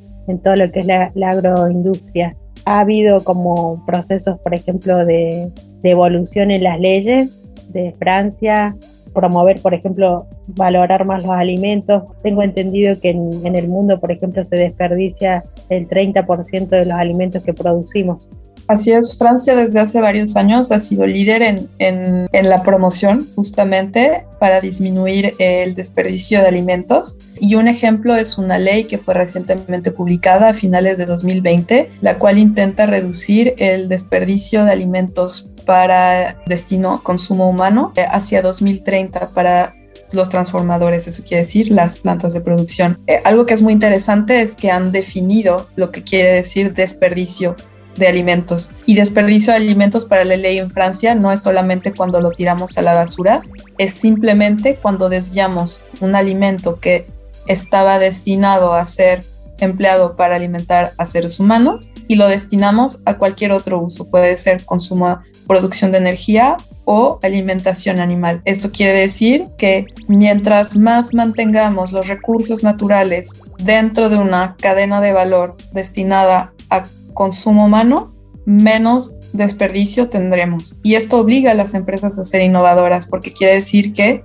todo 0.44 0.56
lo 0.56 0.72
que 0.72 0.80
es 0.80 0.86
la, 0.86 1.12
agroindustria, 1.30 2.36
¿ha 2.66 2.80
habido 2.80 3.20
como 3.24 3.86
procesos, 3.86 4.40
por 4.40 4.54
ejemplo, 4.54 5.06
de, 5.06 5.52
evolución 5.84 6.52
en 6.52 6.64
las 6.64 6.80
leyes 6.80 7.42
de 7.72 7.94
Francia? 7.98 8.76
promover, 9.14 9.62
por 9.62 9.74
ejemplo, 9.74 10.26
valorar 10.48 11.04
más 11.04 11.24
los 11.24 11.34
alimentos. 11.34 12.04
Tengo 12.24 12.44
entendido 12.44 12.98
que 12.98 13.10
en, 13.10 13.56
el 13.58 13.68
mundo, 13.68 14.00
por 14.00 14.10
ejemplo, 14.10 14.46
se 14.46 14.56
desperdicia 14.56 15.44
el 15.68 15.86
30% 15.90 16.70
de 16.70 16.86
los 16.86 16.94
alimentos 16.94 17.44
que 17.44 17.54
producimos. 17.54 18.30
Así 18.72 18.94
es, 18.94 19.18
Francia 19.18 19.54
desde 19.54 19.82
hace 19.82 20.00
varios 20.00 20.38
años 20.38 20.72
ha 20.72 20.80
sido 20.80 21.06
líder 21.06 21.68
en, 21.78 22.30
la 22.32 22.64
promoción 22.64 23.28
justamente 23.36 24.24
para 24.40 24.62
disminuir 24.62 25.36
el 25.40 25.76
desperdicio 25.76 26.40
de 26.40 26.48
alimentos. 26.48 27.18
Y 27.38 27.56
un 27.56 27.68
ejemplo 27.68 28.16
es 28.16 28.38
una 28.38 28.58
ley 28.58 28.86
que 28.86 28.98
fue 28.98 29.14
recientemente 29.14 29.92
publicada 29.92 30.48
a 30.48 30.54
finales 30.54 30.98
de 30.98 31.06
2020, 31.06 31.92
la 32.00 32.18
cual 32.18 32.38
intenta 32.38 32.86
reducir 32.86 33.56
el 33.58 33.90
desperdicio 33.90 34.64
de 34.64 34.72
alimentos 34.72 35.52
para 35.66 36.38
destino 36.46 37.04
consumo 37.04 37.50
humano 37.50 37.92
eh, 37.98 38.06
hacia 38.10 38.42
2030 38.42 39.32
para 39.32 39.76
los 40.14 40.30
transformadores, 40.30 41.08
eso 41.08 41.24
quiere 41.24 41.44
decir 41.44 41.72
las 41.72 41.98
plantas 41.98 42.34
de 42.34 42.42
producción. 42.42 43.00
Eh, 43.08 43.20
algo 43.24 43.46
que 43.46 43.54
es 43.54 43.62
muy 43.62 43.74
interesante 43.74 44.42
es 44.42 44.56
que 44.56 44.72
han 44.72 44.92
definido 44.92 45.68
lo 45.76 45.92
que 45.92 46.04
quiere 46.04 46.34
decir 46.34 46.74
desperdicio 46.74 47.56
de 47.96 48.08
alimentos. 48.08 48.72
Y 48.86 48.96
desperdicio 48.96 49.54
de 49.54 49.58
alimentos 49.58 50.06
para 50.06 50.26
la 50.26 50.38
ley 50.38 50.60
en 50.60 50.72
Francia 50.72 51.16
no 51.16 51.32
es 51.32 51.42
solamente 51.42 51.94
cuando 51.94 52.22
lo 52.22 52.32
tiramos 52.32 52.78
a 52.78 52.82
la 52.82 52.94
basura, 52.94 53.42
es 53.78 53.94
simplemente 53.94 54.76
cuando 54.82 55.10
desviamos 55.10 55.82
un 56.00 56.16
alimento 56.16 56.80
que 56.80 57.06
estaba 57.48 58.00
destinado 58.00 58.74
a 58.74 58.86
ser 58.86 59.24
empleado 59.60 60.16
para 60.16 60.36
alimentar 60.36 60.94
a 60.98 61.06
seres 61.06 61.40
humanos 61.40 61.92
y 62.08 62.16
lo 62.16 62.28
destinamos 62.28 63.00
a 63.06 63.18
cualquier 63.18 63.52
otro 63.52 63.80
uso. 63.80 64.10
Puede 64.10 64.36
ser 64.38 64.66
consumo, 64.66 65.20
producción 65.48 65.92
de 65.92 66.00
energía 66.00 66.58
o 66.86 67.20
alimentación 67.22 68.00
animal. 68.00 68.42
Esto 68.46 68.72
quiere 68.72 69.00
decir 69.00 69.46
que 69.58 69.86
mientras 70.08 70.76
más 70.76 71.14
mantengamos 71.14 71.92
los 71.92 72.08
recursos 72.08 72.64
naturales 72.64 73.30
dentro 73.60 74.10
de 74.10 74.18
una 74.18 74.56
cadena 74.60 75.00
de 75.00 75.14
valor 75.14 75.56
destinada 75.74 76.54
a 76.70 76.84
consumo 77.14 77.66
humano, 77.66 78.14
menos 78.46 79.16
desperdicio 79.34 80.10
tendremos. 80.10 80.78
Y 80.84 80.96
esto 80.96 81.18
obliga 81.20 81.52
a 81.52 81.56
las 81.56 81.74
empresas 81.74 82.18
a 82.18 82.24
ser 82.24 82.42
innovadoras 82.42 83.08
porque 83.08 83.34
quiere 83.34 83.54
decir 83.54 83.94
que 83.94 84.24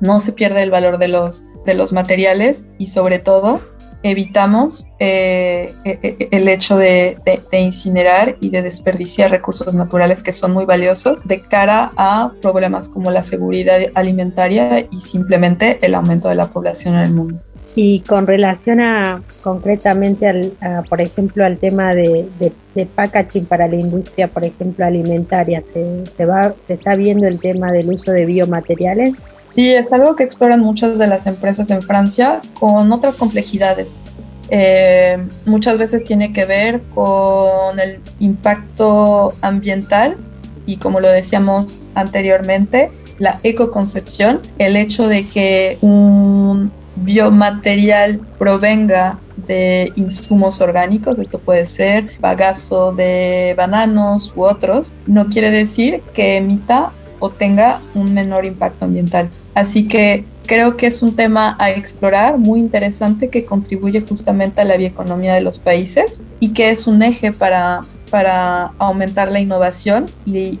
no 0.00 0.20
se 0.20 0.32
pierde 0.32 0.62
el 0.62 0.70
valor 0.70 0.98
de 0.98 1.08
los, 1.08 1.44
de 1.64 1.74
los 1.74 1.92
materiales 1.92 2.66
y 2.78 2.88
sobre 2.88 3.18
todo 3.18 3.60
evitamos 4.02 4.86
eh, 4.98 5.72
e, 5.84 5.98
e, 6.02 6.28
el 6.30 6.48
hecho 6.48 6.76
de, 6.76 7.16
de, 7.50 7.58
incinerar 7.58 8.36
y 8.40 8.50
de 8.50 8.62
desperdiciar 8.62 9.30
recursos 9.30 9.74
naturales 9.74 10.22
que 10.22 10.32
son 10.32 10.52
muy 10.52 10.64
valiosos 10.64 11.22
de 11.24 11.40
cara 11.40 11.92
a 11.96 12.32
problemas 12.42 12.88
como 12.88 13.10
la 13.10 13.22
seguridad 13.22 13.80
alimentaria 13.94 14.80
y 14.90 15.00
simplemente 15.00 15.78
el 15.84 15.94
aumento 15.94 16.28
de 16.28 16.36
la 16.36 16.48
población 16.48 16.94
en 16.94 17.02
el 17.02 17.12
mundo. 17.12 17.40
Y 17.76 18.00
con 18.00 18.26
relación 18.26 18.80
a 18.80 19.22
concretamente, 19.42 20.26
al, 20.26 20.52
por 20.88 21.00
ejemplo, 21.00 21.44
al 21.44 21.58
tema 21.58 21.94
de, 21.94 22.26
de, 22.74 22.86
packaging 22.86 23.44
para 23.44 23.68
la 23.68 23.76
industria, 23.76 24.28
por 24.28 24.44
ejemplo, 24.44 24.84
alimentaria, 24.84 25.62
¿se, 25.62 26.04
se, 26.06 26.24
va, 26.24 26.54
¿se 26.66 26.74
está 26.74 26.96
viendo 26.96 27.26
el 27.26 27.38
tema 27.38 27.70
del 27.72 27.88
uso 27.90 28.12
de 28.12 28.24
biomateriales? 28.24 29.14
Sí, 29.44 29.72
es 29.72 29.92
algo 29.92 30.16
que 30.16 30.24
exploran 30.24 30.60
muchas 30.60 30.98
de 30.98 31.06
las 31.06 31.26
empresas 31.26 31.70
en 31.70 31.82
Francia 31.82 32.40
con 32.58 32.90
otras 32.92 33.16
complejidades. 33.16 33.94
Eh, 34.48 35.18
muchas 35.44 35.76
veces 35.76 36.04
tiene 36.04 36.32
que 36.32 36.44
ver 36.44 36.80
con 36.94 37.80
el 37.80 37.98
impacto 38.20 39.32
ambiental 39.40 40.16
y 40.66 40.76
como 40.76 41.00
lo 41.00 41.08
decíamos 41.08 41.80
anteriormente, 41.94 42.90
la 43.18 43.40
ecoconcepción, 43.42 44.40
el 44.58 44.76
hecho 44.76 45.08
de 45.08 45.26
que 45.26 45.78
un 45.80 46.70
biomaterial 46.96 48.20
provenga 48.38 49.18
de 49.46 49.92
insumos 49.96 50.60
orgánicos, 50.60 51.18
esto 51.18 51.38
puede 51.38 51.66
ser 51.66 52.12
bagazo 52.20 52.92
de 52.92 53.54
bananos 53.56 54.32
u 54.34 54.42
otros, 54.42 54.94
no 55.06 55.26
quiere 55.26 55.50
decir 55.50 56.00
que 56.14 56.36
emita 56.36 56.90
o 57.18 57.30
tenga 57.30 57.80
un 57.94 58.14
menor 58.14 58.44
impacto 58.44 58.84
ambiental. 58.86 59.30
Así 59.54 59.88
que 59.88 60.24
creo 60.46 60.76
que 60.76 60.86
es 60.86 61.02
un 61.02 61.14
tema 61.16 61.56
a 61.58 61.70
explorar 61.70 62.38
muy 62.38 62.60
interesante 62.60 63.28
que 63.28 63.44
contribuye 63.44 64.00
justamente 64.00 64.60
a 64.60 64.64
la 64.64 64.76
bioeconomía 64.76 65.34
de 65.34 65.40
los 65.40 65.58
países 65.58 66.22
y 66.40 66.50
que 66.50 66.70
es 66.70 66.86
un 66.86 67.02
eje 67.02 67.32
para, 67.32 67.80
para 68.10 68.72
aumentar 68.78 69.30
la 69.30 69.40
innovación 69.40 70.06
y, 70.24 70.58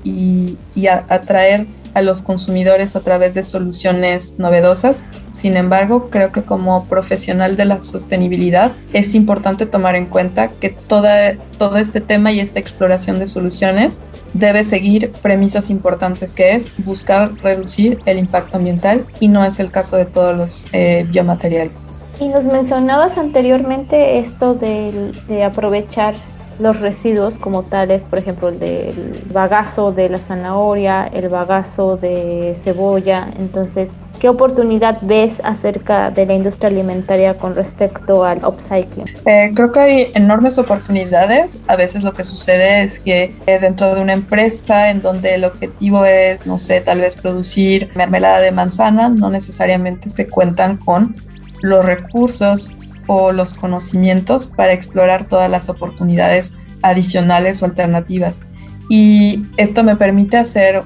y 0.74 0.86
atraer 0.86 1.66
a 1.96 2.02
los 2.02 2.20
consumidores 2.20 2.94
a 2.94 3.00
través 3.00 3.32
de 3.32 3.42
soluciones 3.42 4.34
novedosas. 4.36 5.06
Sin 5.32 5.56
embargo, 5.56 6.10
creo 6.10 6.30
que 6.30 6.42
como 6.42 6.84
profesional 6.84 7.56
de 7.56 7.64
la 7.64 7.80
sostenibilidad 7.80 8.72
es 8.92 9.14
importante 9.14 9.64
tomar 9.64 9.96
en 9.96 10.04
cuenta 10.04 10.50
que 10.50 10.68
toda, 10.68 11.36
todo 11.56 11.78
este 11.78 12.02
tema 12.02 12.32
y 12.32 12.40
esta 12.40 12.60
exploración 12.60 13.18
de 13.18 13.26
soluciones 13.26 14.02
debe 14.34 14.64
seguir 14.64 15.10
premisas 15.22 15.70
importantes 15.70 16.34
que 16.34 16.54
es 16.54 16.70
buscar 16.84 17.32
reducir 17.42 17.98
el 18.04 18.18
impacto 18.18 18.58
ambiental 18.58 19.06
y 19.18 19.28
no 19.28 19.42
es 19.42 19.58
el 19.58 19.70
caso 19.70 19.96
de 19.96 20.04
todos 20.04 20.36
los 20.36 20.66
eh, 20.74 21.06
biomateriales. 21.08 21.88
Y 22.20 22.28
nos 22.28 22.44
mencionabas 22.44 23.16
anteriormente 23.16 24.18
esto 24.18 24.52
de, 24.52 25.12
de 25.28 25.44
aprovechar 25.44 26.14
los 26.58 26.80
residuos 26.80 27.36
como 27.36 27.62
tales, 27.62 28.02
por 28.02 28.18
ejemplo, 28.18 28.48
el 28.48 28.58
del 28.58 29.22
bagazo 29.32 29.92
de 29.92 30.08
la 30.08 30.18
zanahoria, 30.18 31.08
el 31.12 31.28
bagazo 31.28 31.96
de 31.96 32.56
cebolla. 32.62 33.28
Entonces, 33.38 33.90
¿qué 34.20 34.28
oportunidad 34.28 34.98
ves 35.02 35.34
acerca 35.44 36.10
de 36.10 36.24
la 36.26 36.34
industria 36.34 36.68
alimentaria 36.68 37.36
con 37.36 37.54
respecto 37.54 38.24
al 38.24 38.44
upcycling? 38.44 39.06
Eh, 39.26 39.52
creo 39.54 39.72
que 39.72 39.80
hay 39.80 40.12
enormes 40.14 40.58
oportunidades. 40.58 41.60
A 41.66 41.76
veces 41.76 42.02
lo 42.02 42.14
que 42.14 42.24
sucede 42.24 42.82
es 42.82 43.00
que 43.00 43.34
eh, 43.46 43.58
dentro 43.58 43.94
de 43.94 44.00
una 44.00 44.14
empresa 44.14 44.90
en 44.90 45.02
donde 45.02 45.34
el 45.34 45.44
objetivo 45.44 46.04
es, 46.04 46.46
no 46.46 46.58
sé, 46.58 46.80
tal 46.80 47.00
vez 47.00 47.16
producir 47.16 47.90
mermelada 47.94 48.40
de 48.40 48.52
manzana, 48.52 49.08
no 49.08 49.30
necesariamente 49.30 50.08
se 50.08 50.28
cuentan 50.28 50.78
con 50.78 51.14
los 51.62 51.84
recursos 51.84 52.72
o 53.06 53.32
los 53.32 53.54
conocimientos 53.54 54.46
para 54.46 54.72
explorar 54.72 55.26
todas 55.28 55.50
las 55.50 55.68
oportunidades 55.68 56.54
adicionales 56.82 57.62
o 57.62 57.64
alternativas. 57.64 58.40
Y 58.88 59.46
esto 59.56 59.82
me 59.82 59.96
permite 59.96 60.36
hacer 60.36 60.84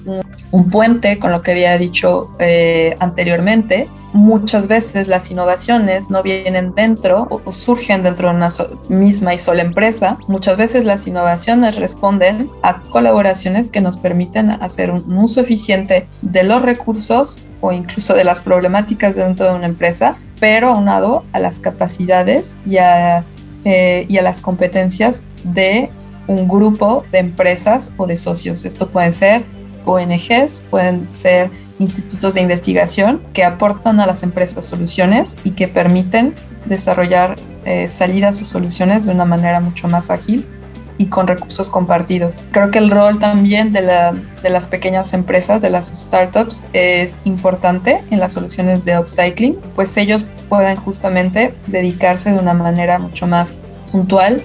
un, 0.51 0.71
puente 0.71 1.19
con 1.19 1.33
lo 1.33 1.43
que 1.43 1.51
había 1.51 1.77
dicho 1.77 2.31
eh, 2.39 2.97
anteriormente. 2.99 3.89
Muchas 4.13 4.67
veces 4.67 5.07
las 5.07 5.31
innovaciones 5.31 6.11
no 6.11 6.23
vienen 6.23 6.75
dentro 6.75 7.29
o, 7.31 7.53
surgen 7.53 8.03
dentro 8.03 8.29
de 8.29 8.37
una 8.37 8.49
misma 8.89 9.35
y 9.35 9.39
sola 9.39 9.63
empresa. 9.63 10.19
Muchas 10.27 10.57
veces 10.57 10.85
las 10.85 11.07
innovaciones 11.07 11.77
responden 11.77 12.49
a 12.63 12.81
colaboraciones 12.81 13.71
que 13.71 13.81
nos 13.81 13.99
permiten 13.99 14.51
hacer 14.51 14.91
un 14.91 15.17
uso 15.19 15.41
eficiente 15.41 16.09
de 16.23 16.43
los 16.43 16.63
recursos 16.63 17.39
o 17.61 17.73
incluso 17.73 18.15
de 18.15 18.25
las 18.25 18.41
problemáticas 18.41 19.15
dentro 19.15 19.47
de 19.47 19.55
una 19.55 19.67
empresa 19.67 20.17
pero 20.41 20.69
aunado 20.69 21.25
a 21.33 21.39
las 21.39 21.61
capacidades 21.61 22.57
y 22.67 22.79
a, 22.79 23.25
eh, 23.65 24.07
y 24.09 24.19
a 24.19 24.23
las 24.23 24.41
competencias 24.41 25.23
de 25.45 25.91
un 26.27 26.49
grupo 26.49 27.05
de 27.13 27.19
empresas 27.19 27.93
o 27.97 28.07
de 28.07 28.17
socios. 28.17 28.65
Esto 28.65 28.89
pueden 28.89 29.13
ser 29.13 29.45
ONGs, 29.85 30.63
pueden 30.71 31.13
ser 31.15 31.51
institutos 31.79 32.35
de 32.35 32.41
investigación 32.41 33.21
que 33.33 33.45
aportan 33.45 34.01
a 34.01 34.07
las 34.07 34.23
empresas 34.23 34.65
soluciones 34.65 35.37
y 35.45 35.53
que 35.53 35.69
permiten 35.69 36.35
desarrollar 36.67 37.37
eh, 37.65 37.89
salidas 37.89 38.41
o 38.41 38.45
soluciones 38.45 39.07
de 39.07 39.13
una 39.13 39.25
manera 39.25 39.61
mucho 39.61 39.89
más 39.89 40.11
ágil 40.11 40.47
y 41.01 41.07
con 41.07 41.27
recursos 41.27 41.71
compartidos. 41.71 42.39
Creo 42.51 42.71
que 42.71 42.77
el 42.77 42.91
rol 42.91 43.19
también 43.19 43.73
de, 43.73 43.81
la, 43.81 44.13
de 44.13 44.51
las 44.51 44.67
pequeñas 44.67 45.15
empresas, 45.15 45.63
de 45.63 45.71
las 45.71 45.89
startups, 45.89 46.65
es 46.75 47.23
importante 47.25 48.03
en 48.11 48.21
las 48.21 48.35
soluciones 48.35 48.85
de 48.85 48.99
upcycling, 48.99 49.57
pues 49.75 49.97
ellos 49.97 50.27
pueden 50.51 50.77
justamente 50.77 51.55
dedicarse 51.69 52.33
de 52.33 52.39
una 52.39 52.53
manera 52.53 52.99
mucho 52.99 53.27
más 53.27 53.61
puntual 53.91 54.43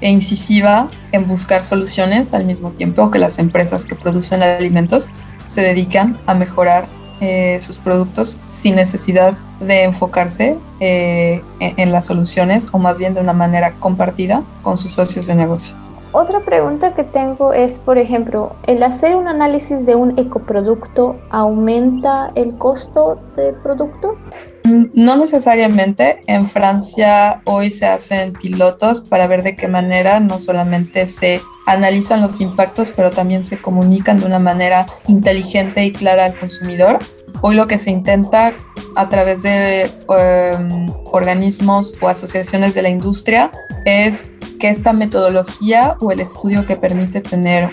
e 0.00 0.10
incisiva 0.10 0.88
en 1.12 1.28
buscar 1.28 1.62
soluciones 1.62 2.34
al 2.34 2.46
mismo 2.46 2.70
tiempo 2.70 3.12
que 3.12 3.20
las 3.20 3.38
empresas 3.38 3.84
que 3.84 3.94
producen 3.94 4.42
alimentos 4.42 5.08
se 5.46 5.60
dedican 5.60 6.18
a 6.26 6.34
mejorar 6.34 6.88
eh, 7.20 7.60
sus 7.60 7.78
productos 7.78 8.40
sin 8.46 8.74
necesidad 8.74 9.34
de 9.60 9.84
enfocarse 9.84 10.56
eh, 10.80 11.40
en, 11.60 11.92
las 11.92 12.06
soluciones 12.06 12.68
o 12.72 12.80
más 12.80 12.98
bien 12.98 13.14
de 13.14 13.20
una 13.20 13.32
manera 13.32 13.74
compartida 13.78 14.42
con 14.62 14.76
sus 14.76 14.94
socios 14.94 15.28
de 15.28 15.36
negocio. 15.36 15.76
Otra 16.12 16.40
pregunta 16.40 16.92
que 16.94 17.04
tengo 17.04 17.54
es, 17.54 17.78
por 17.78 17.96
ejemplo, 17.96 18.54
¿el 18.66 18.82
hacer 18.82 19.16
un 19.16 19.28
análisis 19.28 19.86
de 19.86 19.94
un 19.94 20.18
ecoproducto 20.18 21.16
aumenta 21.30 22.30
el 22.34 22.58
costo 22.58 23.18
del 23.34 23.54
producto? 23.54 24.18
Mm, 24.64 24.84
no 24.94 25.16
necesariamente. 25.16 26.20
En 26.26 26.46
Francia 26.46 27.40
hoy 27.46 27.70
se 27.70 27.86
hacen 27.86 28.34
pilotos 28.34 29.00
para 29.00 29.26
ver 29.26 29.42
de 29.42 29.56
qué 29.56 29.68
manera 29.68 30.20
no 30.20 30.38
solamente 30.38 31.06
se 31.06 31.40
analizan 31.66 32.20
los 32.20 32.40
impactos, 32.40 32.90
pero 32.90 33.10
también 33.10 33.44
se 33.44 33.60
comunican 33.60 34.18
de 34.18 34.26
una 34.26 34.38
manera 34.38 34.86
inteligente 35.08 35.84
y 35.84 35.92
clara 35.92 36.26
al 36.26 36.38
consumidor. 36.38 36.98
Hoy 37.40 37.54
lo 37.54 37.66
que 37.66 37.78
se 37.78 37.90
intenta 37.90 38.52
a 38.94 39.08
través 39.08 39.42
de 39.42 39.82
em, 39.82 40.86
organismos 41.04 41.94
o 42.00 42.08
asociaciones 42.08 42.74
de 42.74 42.82
la 42.82 42.88
industria 42.88 43.50
es 43.84 44.28
que 44.60 44.68
esta 44.68 44.92
metodología 44.92 45.96
o 46.00 46.12
el 46.12 46.20
estudio 46.20 46.66
que 46.66 46.76
permite 46.76 47.20
tener 47.20 47.70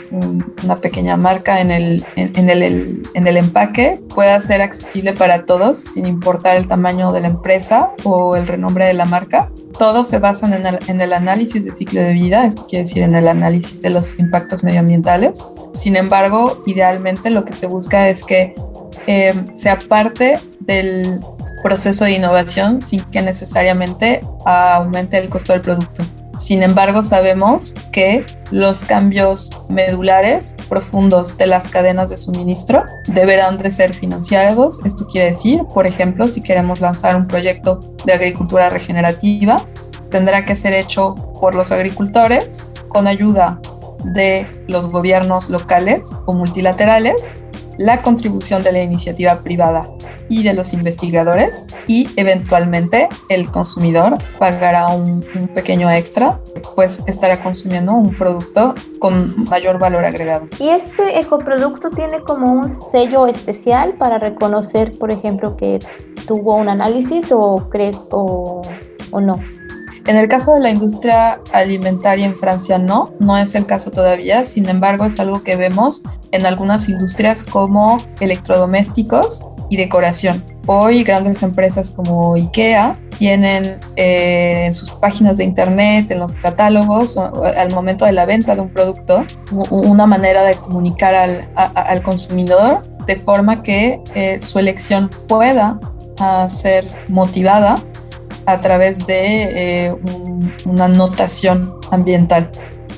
una 0.63 0.77
pequeña 0.77 1.17
marca 1.17 1.61
en 1.61 1.69
el, 1.69 2.03
en, 2.15 2.49
el, 2.49 3.03
en 3.13 3.27
el 3.27 3.37
empaque 3.37 4.01
pueda 4.15 4.41
ser 4.41 4.61
accesible 4.63 5.13
para 5.13 5.45
todos 5.45 5.77
sin 5.77 6.07
importar 6.07 6.57
el 6.57 6.67
tamaño 6.67 7.11
de 7.11 7.21
la 7.21 7.27
empresa 7.27 7.91
o 8.03 8.35
el 8.35 8.47
renombre 8.47 8.85
de 8.85 8.95
la 8.95 9.05
marca. 9.05 9.51
Todos 9.77 10.07
se 10.07 10.19
basan 10.19 10.53
en 10.53 10.65
el, 10.65 10.79
en 10.87 11.01
el 11.01 11.13
análisis 11.13 11.65
de 11.65 11.71
ciclo 11.71 12.01
de 12.01 12.13
vida, 12.13 12.45
esto 12.45 12.65
quiere 12.67 12.83
decir 12.83 13.03
en 13.03 13.15
el 13.15 13.27
análisis 13.27 13.81
de 13.81 13.89
los 13.89 14.17
impactos 14.19 14.63
medioambientales. 14.63 15.45
Sin 15.73 15.95
embargo, 15.95 16.63
idealmente 16.65 17.29
lo 17.29 17.45
que 17.45 17.53
se 17.53 17.67
busca 17.67 18.09
es 18.09 18.23
que 18.23 18.55
eh, 19.07 19.33
sea 19.55 19.79
parte 19.79 20.39
del 20.59 21.21
proceso 21.63 22.05
de 22.05 22.11
innovación 22.11 22.81
sin 22.81 23.03
que 23.05 23.21
necesariamente 23.21 24.21
aumente 24.45 25.17
el 25.17 25.29
costo 25.29 25.53
del 25.53 25.61
producto. 25.61 26.03
Sin 26.39 26.63
embargo, 26.63 27.03
sabemos 27.03 27.75
que 27.91 28.25
los 28.49 28.85
cambios 28.85 29.49
medulares 29.67 30.55
profundos 30.69 31.37
de 31.37 31.47
las 31.47 31.67
cadenas 31.67 32.09
de 32.09 32.15
suministro 32.15 32.85
deberán 33.07 33.57
de 33.57 33.69
ser 33.69 33.93
financiados. 33.93 34.79
Esto 34.85 35.05
quiere 35.05 35.27
decir, 35.27 35.65
por 35.73 35.85
ejemplo, 35.85 36.29
si 36.29 36.41
queremos 36.41 36.79
lanzar 36.79 37.17
un 37.17 37.27
proyecto 37.27 37.81
de 38.05 38.13
agricultura 38.13 38.69
regenerativa, 38.69 39.57
tendrá 40.09 40.45
que 40.45 40.55
ser 40.55 40.73
hecho 40.73 41.13
por 41.41 41.55
los 41.55 41.73
agricultores 41.73 42.65
con 42.87 43.07
ayuda 43.07 43.59
de 44.05 44.47
los 44.67 44.89
gobiernos 44.89 45.49
locales 45.49 46.15
o 46.25 46.33
multilaterales 46.33 47.35
la 47.79 48.01
contribución 48.01 48.61
de 48.61 48.73
la 48.73 48.83
iniciativa 48.83 49.41
privada 49.41 49.89
y 50.27 50.43
de 50.43 50.53
los 50.53 50.73
investigadores 50.73 51.65
y 51.87 52.09
eventualmente 52.17 53.07
el 53.29 53.49
consumidor 53.49 54.15
pagará 54.37 54.89
un, 54.89 55.21
pequeño 55.55 55.89
extra, 55.89 56.41
pues 56.75 57.01
estará 57.07 57.41
consumiendo 57.41 57.93
un 57.93 58.13
producto 58.13 58.75
con 58.99 59.45
mayor 59.49 59.79
valor 59.79 60.05
agregado. 60.05 60.47
¿Y 60.59 60.69
este 60.69 61.19
ecoproducto 61.19 61.89
tiene 61.89 62.19
como 62.19 62.51
un 62.51 62.69
sello 62.91 63.25
especial 63.27 63.93
para 63.97 64.19
reconocer, 64.19 64.97
por 64.99 65.13
ejemplo, 65.13 65.55
que 65.55 65.79
tuvo 66.27 66.57
un 66.57 66.67
análisis 66.67 67.31
o, 67.31 67.69
o, 68.11 68.61
o 69.11 69.21
no? 69.21 69.39
En 70.09 70.15
el 70.15 70.27
caso 70.27 70.55
de 70.55 70.61
la 70.61 70.71
industria 70.71 71.39
alimentaria 71.53 72.25
en 72.25 72.35
Francia 72.35 72.79
no, 72.79 73.13
no 73.19 73.37
es 73.37 73.53
el 73.53 73.67
caso 73.67 73.91
todavía, 73.91 74.43
sin 74.43 74.67
embargo 74.67 75.05
es 75.05 75.19
algo 75.19 75.43
que 75.43 75.55
vemos 75.55 76.01
en 76.31 76.47
algunas 76.47 76.89
industrias 76.89 77.43
como 77.43 77.97
electrodomésticos 78.19 79.45
y 79.69 79.77
decoración. 79.77 80.43
Hoy 80.65 81.03
grandes 81.03 81.43
empresas 81.43 81.91
como 81.91 82.33
IKEA 82.33 82.97
tienen 83.19 83.77
eh, 83.97 84.63
en 84.65 84.73
sus 84.73 84.89
páginas 84.89 85.37
de 85.37 85.43
internet, 85.43 86.09
en 86.09 86.17
los 86.17 86.33
catálogos, 86.33 87.15
al 87.15 87.71
momento 87.75 88.05
de 88.05 88.11
la 88.11 88.25
venta 88.25 88.55
de 88.55 88.61
un 88.61 88.69
producto, 88.69 89.27
una 89.69 90.07
manera 90.07 90.41
de 90.41 90.55
comunicar 90.55 91.13
al, 91.13 92.01
consumidor 92.01 92.81
de 93.05 93.15
forma 93.15 93.61
que 93.61 94.01
eh, 94.15 94.39
su 94.41 94.57
elección 94.57 95.11
pueda 95.27 95.79
ah, 96.17 96.49
ser 96.49 96.87
motivada 97.09 97.75
a 98.51 98.61
través 98.61 99.05
de 99.05 99.87
eh, 99.87 99.95
una 100.65 100.87
notación 100.87 101.75
ambiental. 101.91 102.49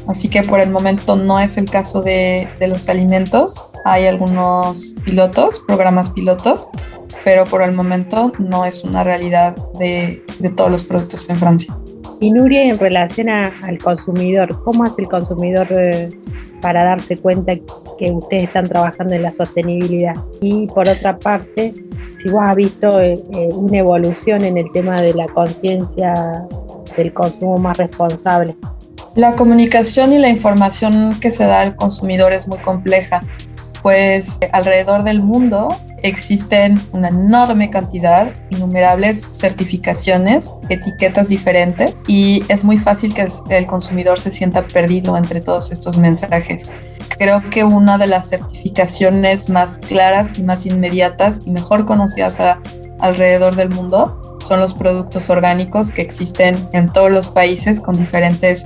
Así 0.07 0.29
que 0.29 0.43
por 0.43 0.59
el 0.61 0.69
momento 0.69 1.15
no 1.15 1.39
es 1.39 1.57
el 1.57 1.69
caso 1.69 2.01
de, 2.01 2.47
los 2.67 2.89
alimentos. 2.89 3.63
Hay 3.85 4.07
algunos 4.07 4.95
pilotos, 5.03 5.59
programas 5.59 6.09
pilotos, 6.09 6.67
pero 7.23 7.43
por 7.45 7.61
el 7.61 7.73
momento 7.73 8.31
no 8.39 8.65
es 8.65 8.83
una 8.83 9.03
realidad 9.03 9.55
de, 9.77 10.23
todos 10.55 10.71
los 10.71 10.83
productos 10.83 11.29
en 11.29 11.35
Francia. 11.35 11.77
Y 12.19 12.31
Nuria, 12.31 12.63
en 12.63 12.77
relación 12.77 13.29
al 13.29 13.77
consumidor, 13.77 14.63
¿cómo 14.63 14.83
hace 14.83 15.01
el 15.01 15.07
consumidor 15.07 15.67
eh, 15.71 16.09
para 16.61 16.83
darse 16.83 17.17
cuenta 17.17 17.53
que 17.97 18.11
ustedes 18.11 18.43
están 18.43 18.65
trabajando 18.67 19.15
en 19.15 19.23
la 19.23 19.31
sostenibilidad? 19.31 20.15
Y 20.39 20.67
por 20.67 20.87
otra 20.87 21.17
parte, 21.17 21.73
si 22.21 22.29
vos 22.29 22.41
has 22.43 22.55
visto 22.55 23.01
eh, 23.01 23.13
eh, 23.33 23.49
una 23.51 23.79
evolución 23.79 24.43
en 24.43 24.57
el 24.57 24.71
tema 24.71 25.01
de 25.01 25.13
la 25.13 25.27
conciencia 25.27 26.13
del 26.95 27.13
consumo 27.13 27.57
más 27.57 27.77
responsable. 27.77 28.55
La 29.15 29.33
comunicación 29.33 30.13
y 30.13 30.19
la 30.19 30.29
información 30.29 31.19
que 31.19 31.31
se 31.31 31.45
da 31.45 31.61
al 31.61 31.75
consumidor 31.75 32.31
es 32.31 32.47
muy 32.47 32.59
compleja, 32.59 33.21
pues 33.81 34.39
alrededor 34.51 35.03
del 35.03 35.21
mundo 35.21 35.69
existen 36.03 36.81
una 36.93 37.09
enorme 37.09 37.69
cantidad, 37.69 38.31
innumerables 38.49 39.27
certificaciones, 39.31 40.53
etiquetas 40.69 41.29
diferentes 41.29 42.03
y 42.07 42.43
es 42.47 42.63
muy 42.63 42.77
fácil 42.77 43.13
que 43.13 43.27
el 43.49 43.65
consumidor 43.65 44.19
se 44.19 44.31
sienta 44.31 44.67
perdido 44.67 45.17
entre 45.17 45.41
todos 45.41 45.71
estos 45.71 45.97
mensajes. 45.97 46.69
Creo 47.17 47.49
que 47.49 47.63
una 47.63 47.97
de 47.97 48.07
las 48.07 48.29
certificaciones 48.29 49.49
más 49.49 49.77
claras 49.77 50.39
y 50.39 50.43
más 50.43 50.65
inmediatas 50.65 51.41
y 51.45 51.51
mejor 51.51 51.85
conocidas 51.85 52.39
alrededor 52.99 53.55
del 53.55 53.69
mundo 53.69 54.39
son 54.43 54.59
los 54.59 54.73
productos 54.73 55.29
orgánicos 55.29 55.91
que 55.91 56.01
existen 56.01 56.67
en 56.73 56.91
todos 56.91 57.11
los 57.11 57.29
países 57.29 57.79
con 57.79 57.95
diferentes 57.95 58.65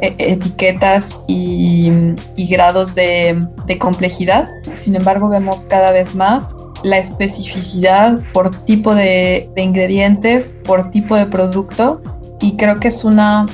etiquetas 0.00 1.18
y, 1.26 1.90
grados 2.36 2.94
de, 2.94 3.46
complejidad. 3.78 4.48
Sin 4.74 4.96
embargo, 4.96 5.28
vemos 5.28 5.64
cada 5.64 5.92
vez 5.92 6.14
más 6.14 6.56
la 6.82 6.98
especificidad 6.98 8.20
por 8.32 8.50
tipo 8.50 8.94
de, 8.94 9.50
de 9.54 9.62
ingredientes, 9.62 10.54
por 10.64 10.90
tipo 10.90 11.16
de 11.16 11.26
producto 11.26 12.02
y 12.40 12.56
creo 12.56 12.78
que 12.78 12.88
es 12.88 13.04
una 13.04 13.46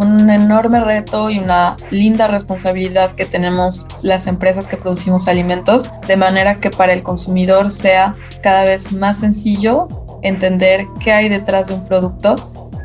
un 0.00 0.30
enorme 0.30 0.80
reto 0.80 1.30
y 1.30 1.38
una 1.38 1.76
linda 1.90 2.26
responsabilidad 2.26 3.12
que 3.12 3.26
tenemos 3.26 3.86
las 4.02 4.26
empresas 4.26 4.66
que 4.66 4.78
producimos 4.78 5.28
alimentos, 5.28 5.90
de 6.06 6.16
manera 6.16 6.56
que 6.56 6.70
para 6.70 6.92
el 6.94 7.02
consumidor 7.02 7.70
sea 7.70 8.14
cada 8.42 8.64
vez 8.64 8.92
más 8.92 9.18
sencillo 9.18 9.88
entender 10.22 10.86
qué 11.02 11.12
hay 11.12 11.28
detrás 11.28 11.68
de 11.68 11.74
un 11.74 11.84
producto, 11.84 12.36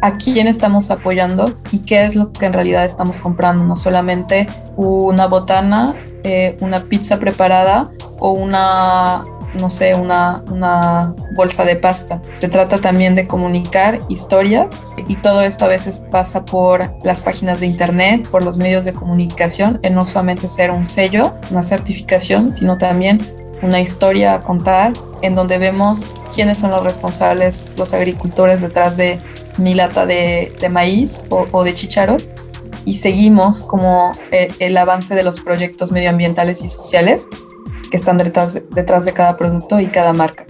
a 0.06 0.18
quién 0.18 0.46
estamos 0.46 0.92
apoyando 0.92 1.58
y 1.72 1.80
qué 1.80 2.06
es 2.06 2.16
lo 2.16 2.32
que 2.32 2.46
en 2.46 2.54
realidad 2.54 2.86
estamos 2.86 3.18
comprando, 3.18 3.66
no 3.66 3.76
solamente 3.76 4.46
una 4.76 5.26
botana, 5.26 5.88
eh, 6.24 6.58
una 6.62 6.82
pizza 6.82 7.18
preparada 7.18 7.92
o 8.20 8.32
una 8.32 9.24
no 9.60 9.70
sé, 9.70 9.96
una, 9.96 10.44
una 10.52 11.16
bolsa 11.34 11.64
de 11.64 11.78
pasta. 11.78 12.22
Se 12.34 12.50
trata 12.50 12.80
también 12.80 13.16
de 13.16 13.26
comunicar 13.26 14.00
historias 14.10 14.84
y 15.08 15.16
todo 15.16 15.42
esto 15.42 15.64
a 15.64 15.70
veces 15.70 16.00
pasa 16.12 16.44
por 16.44 16.94
las 17.04 17.22
páginas 17.22 17.62
de 17.62 17.66
internet, 17.66 18.28
por 18.30 18.44
los 18.44 18.58
medios 18.58 18.84
de 18.84 18.94
comunicación, 18.94 19.80
en 19.82 19.96
no 19.96 20.04
solamente 20.04 20.50
ser 20.50 20.72
un 20.72 20.86
sello, 20.86 21.34
una 21.52 21.64
certificación, 21.64 22.54
sino 22.54 22.78
también 22.78 23.20
una 23.62 23.80
historia 23.80 24.34
a 24.34 24.42
contar 24.42 24.92
en 25.22 25.34
donde 25.34 25.58
vemos 25.58 26.12
quiénes 26.34 26.60
son 26.60 26.72
los 26.72 26.84
responsables, 26.84 27.68
los 27.78 27.94
agricultores 27.94 28.62
detrás 28.62 28.98
de 28.98 29.20
mi 29.58 29.74
lata 29.74 30.06
de, 30.06 30.52
maíz 30.70 31.22
o, 31.30 31.64
de 31.64 31.74
chícharos 31.74 32.32
y 32.86 32.96
seguimos 32.96 33.64
como 33.64 34.12
el, 34.32 34.54
el 34.60 34.78
avance 34.78 35.16
de 35.16 35.24
los 35.24 35.40
proyectos 35.40 35.92
medioambientales 35.92 36.64
y 36.64 36.70
sociales 36.70 37.30
que 37.90 37.98
están 37.98 38.18
detrás, 38.18 38.62
detrás 38.72 39.06
de 39.06 39.14
cada 39.14 39.38
producto 39.38 39.80
y 39.80 39.88
cada 39.88 40.14
marca. 40.14 40.46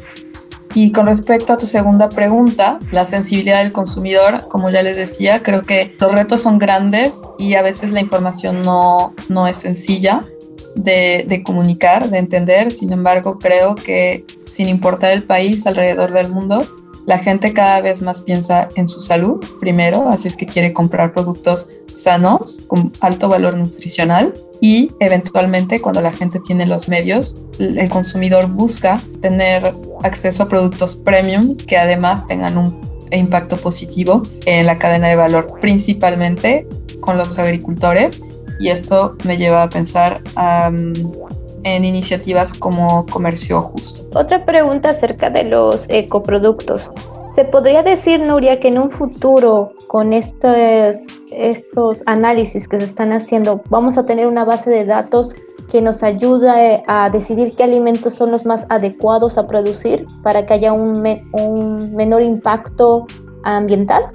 Y 0.76 0.91
con 0.91 1.06
respecto 1.06 1.54
a 1.54 1.58
tu 1.58 1.68
segunda 1.68 2.10
pregunta, 2.10 2.80
la 2.91 3.06
sensibilidad 3.06 3.63
del 3.63 3.72
consumidor, 3.72 4.50
como 4.50 4.70
ya 4.70 4.84
les 4.84 4.98
decía, 4.98 5.41
creo 5.41 5.63
que 5.63 5.96
los 5.98 6.12
retos 6.12 6.41
son 6.41 6.60
grandes 6.60 7.22
y 7.39 7.54
a 7.54 7.62
veces 7.62 7.91
la 7.91 8.02
información 8.02 8.62
no, 8.62 9.13
no 9.30 9.48
es 9.48 9.56
sencilla 9.56 10.22
de, 10.76 11.24
de, 11.30 11.44
comunicar, 11.44 12.10
de 12.10 12.18
entender. 12.18 12.74
Sin 12.74 12.91
embargo, 12.91 13.39
creo 13.39 13.76
que 13.76 14.26
sin 14.46 14.68
importar 14.68 15.12
el 15.12 15.24
país 15.24 15.65
alrededor 15.65 16.12
del 16.12 16.28
mundo, 16.28 16.65
la 17.06 17.20
gente 17.20 17.54
cada 17.54 17.82
vez 17.82 18.02
más 18.02 18.22
piensa 18.22 18.70
en 18.76 18.88
su 18.88 19.00
salud 19.00 19.44
primero, 19.60 20.10
así 20.10 20.28
es 20.28 20.36
que 20.36 20.46
quiere 20.46 20.74
comprar 20.74 21.13
productos 21.13 21.70
sanos, 21.94 22.62
con 22.68 22.91
alto 23.00 23.30
valor 23.30 23.56
nutricional 23.56 24.34
y 24.60 24.91
eventualmente 25.00 25.82
cuando 25.82 26.02
la 26.02 26.12
gente 26.12 26.39
tiene 26.39 26.65
los 26.65 26.89
medios, 26.89 27.38
el 27.60 27.88
consumidor 27.89 28.48
busca 28.48 29.02
tener 29.22 29.74
acceso 30.04 30.44
a 30.44 30.50
productos 30.50 30.96
premium 30.96 31.56
que 31.56 31.78
además 31.78 32.28
tengan 32.28 32.58
un 32.58 32.82
impacto 33.12 33.58
positivo 33.58 34.22
en 34.46 34.65
la 34.65 34.78
cadena 34.78 35.08
de 35.08 35.15
valor, 35.15 35.60
principalmente 35.62 36.68
con 37.00 37.18
los 37.18 37.38
agricultores. 37.39 38.22
Y 38.60 38.70
esto 38.70 39.15
me 39.26 39.38
lleva 39.38 39.63
a 39.63 39.70
pensar 39.70 40.22
en 41.65 41.84
iniciativas 41.84 42.54
como 42.54 43.06
comercio 43.08 43.62
justo. 43.62 44.04
Otra 44.17 44.45
pregunta 44.45 44.91
acerca 44.91 45.30
de 45.30 45.43
los 45.43 45.86
ecoproductos. 45.89 46.82
¿Se 47.36 47.43
podría 47.43 47.84
decir, 47.84 48.21
Nuria, 48.21 48.62
que 48.62 48.69
en 48.69 48.78
un 48.78 48.91
futuro, 48.91 49.73
con 49.88 50.13
estos, 50.13 50.56
estos 51.32 52.01
análisis 52.06 52.69
que 52.69 52.78
se 52.78 52.86
están 52.86 53.12
haciendo, 53.12 53.62
vamos 53.69 53.97
a 53.97 54.06
tener 54.06 54.28
una 54.28 54.45
base 54.45 54.69
de 54.69 54.86
datos 54.86 55.36
que 55.69 55.82
nos 55.82 56.04
ayude 56.04 56.84
a 56.88 57.10
decidir 57.10 57.51
qué 57.58 57.63
alimentos 57.63 58.13
son 58.13 58.32
los 58.32 58.45
más 58.45 58.65
adecuados 58.69 59.38
a 59.38 59.47
producir 59.47 60.06
para 60.23 60.45
que 60.45 60.54
haya 60.54 60.71
un, 60.71 61.04
un 61.34 61.95
menor 61.95 62.21
impacto 62.21 63.06
ambiental? 63.43 64.12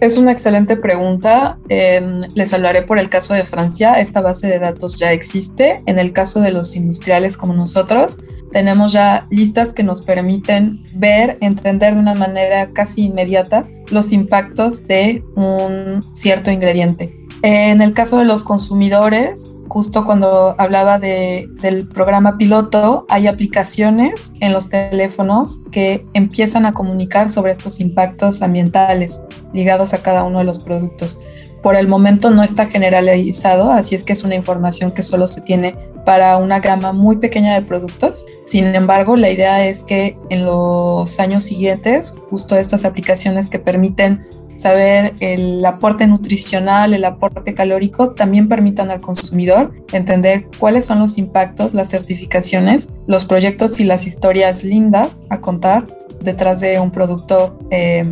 Es 0.00 0.16
una 0.16 0.32
excelente 0.32 0.76
pregunta. 0.76 1.58
Em, 1.68 2.22
les 2.34 2.54
hablaré 2.54 2.82
por 2.82 2.98
el 2.98 3.10
caso 3.10 3.34
de 3.34 3.44
Francia. 3.44 4.00
Esta 4.00 4.22
base 4.22 4.48
de 4.48 4.58
datos 4.58 4.98
ya 4.98 5.12
existe. 5.12 5.82
En 5.84 5.98
el 5.98 6.12
caso 6.12 6.40
de 6.40 6.50
los 6.50 6.74
industriales 6.74 7.36
como 7.36 7.52
nosotros, 7.52 8.18
tenemos 8.50 8.92
ya 8.92 9.26
listas 9.30 9.74
que 9.74 9.82
nos 9.82 10.00
permiten 10.00 10.82
ver, 10.94 11.36
entender 11.42 11.94
de 11.94 12.00
una 12.00 12.14
manera 12.14 12.70
casi 12.72 13.04
inmediata 13.04 13.68
los 13.90 14.12
impactos 14.12 14.86
de 14.86 15.22
un 15.36 16.00
cierto 16.14 16.50
ingrediente. 16.50 17.14
En 17.42 17.82
el 17.82 17.92
caso 17.92 18.18
de 18.18 18.24
los 18.24 18.42
consumidores, 18.42 19.50
justo 19.70 20.04
cuando 20.04 20.56
hablaba 20.58 20.98
del 20.98 21.88
programa 21.94 22.36
piloto, 22.36 23.06
hay 23.08 23.28
aplicaciones 23.28 24.32
en 24.40 24.52
los 24.52 24.68
teléfonos 24.68 25.60
que 25.70 26.04
empiezan 26.12 26.66
a 26.66 26.74
comunicar 26.74 27.30
sobre 27.30 27.52
estos 27.52 27.78
impactos 27.78 28.42
ambientales 28.42 29.22
ligados 29.52 29.94
a 29.94 30.02
cada 30.02 30.24
uno 30.24 30.38
de 30.38 30.44
los 30.44 30.58
productos. 30.58 31.20
Por 31.62 31.76
el 31.76 31.86
momento 31.86 32.30
no 32.30 32.42
está 32.42 32.66
generalizado, 32.66 33.70
así 33.70 33.94
es 33.94 34.02
que 34.02 34.12
es 34.12 34.24
una 34.24 34.34
información 34.34 34.90
que 34.90 35.04
solo 35.04 35.28
se 35.28 35.40
tiene 35.40 35.76
para 36.04 36.36
una 36.38 36.58
gama 36.58 36.92
muy 36.92 37.18
pequeña 37.18 37.54
de 37.54 37.62
productos. 37.62 38.26
Sin 38.46 38.74
embargo, 38.74 39.14
la 39.14 39.30
idea 39.30 39.66
es 39.66 39.84
que 39.84 40.16
en 40.30 40.46
los 40.46 41.20
años 41.20 41.44
siguientes, 41.44 42.16
justo 42.28 42.56
estas 42.56 42.84
aplicaciones 42.84 43.48
que 43.50 43.60
permiten 43.60 44.26
saber 44.60 45.14
el 45.20 45.64
aporte 45.64 46.06
nutricional, 46.06 46.92
el 46.92 47.04
aporte 47.04 47.54
calórico, 47.54 48.10
también 48.10 48.48
permitan 48.48 48.90
al 48.90 49.00
consumidor 49.00 49.72
entender 49.92 50.46
cuáles 50.58 50.84
son 50.84 50.98
los 51.00 51.16
impactos, 51.16 51.72
las 51.72 51.88
certificaciones, 51.88 52.90
los 53.06 53.24
proyectos 53.24 53.80
y 53.80 53.84
las 53.84 54.06
historias 54.06 54.62
lindas 54.62 55.26
a 55.30 55.40
contar 55.40 55.84
detrás 56.22 56.60
de 56.60 56.78
un 56.78 56.90
producto 56.90 57.56
eh, 57.70 58.04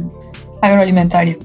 agroalimentario. 0.62 1.38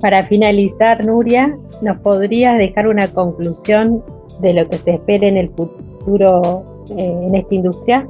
Para 0.00 0.26
finalizar, 0.26 1.04
Nuria, 1.04 1.56
¿nos 1.82 1.98
podrías 1.98 2.56
dejar 2.56 2.88
una 2.88 3.08
conclusión 3.08 4.02
de 4.40 4.54
lo 4.54 4.68
que 4.68 4.78
se 4.78 4.94
espera 4.94 5.26
en 5.26 5.36
el 5.36 5.50
futuro 5.50 6.84
eh, 6.96 7.26
en 7.26 7.34
esta 7.34 7.54
industria? 7.54 8.08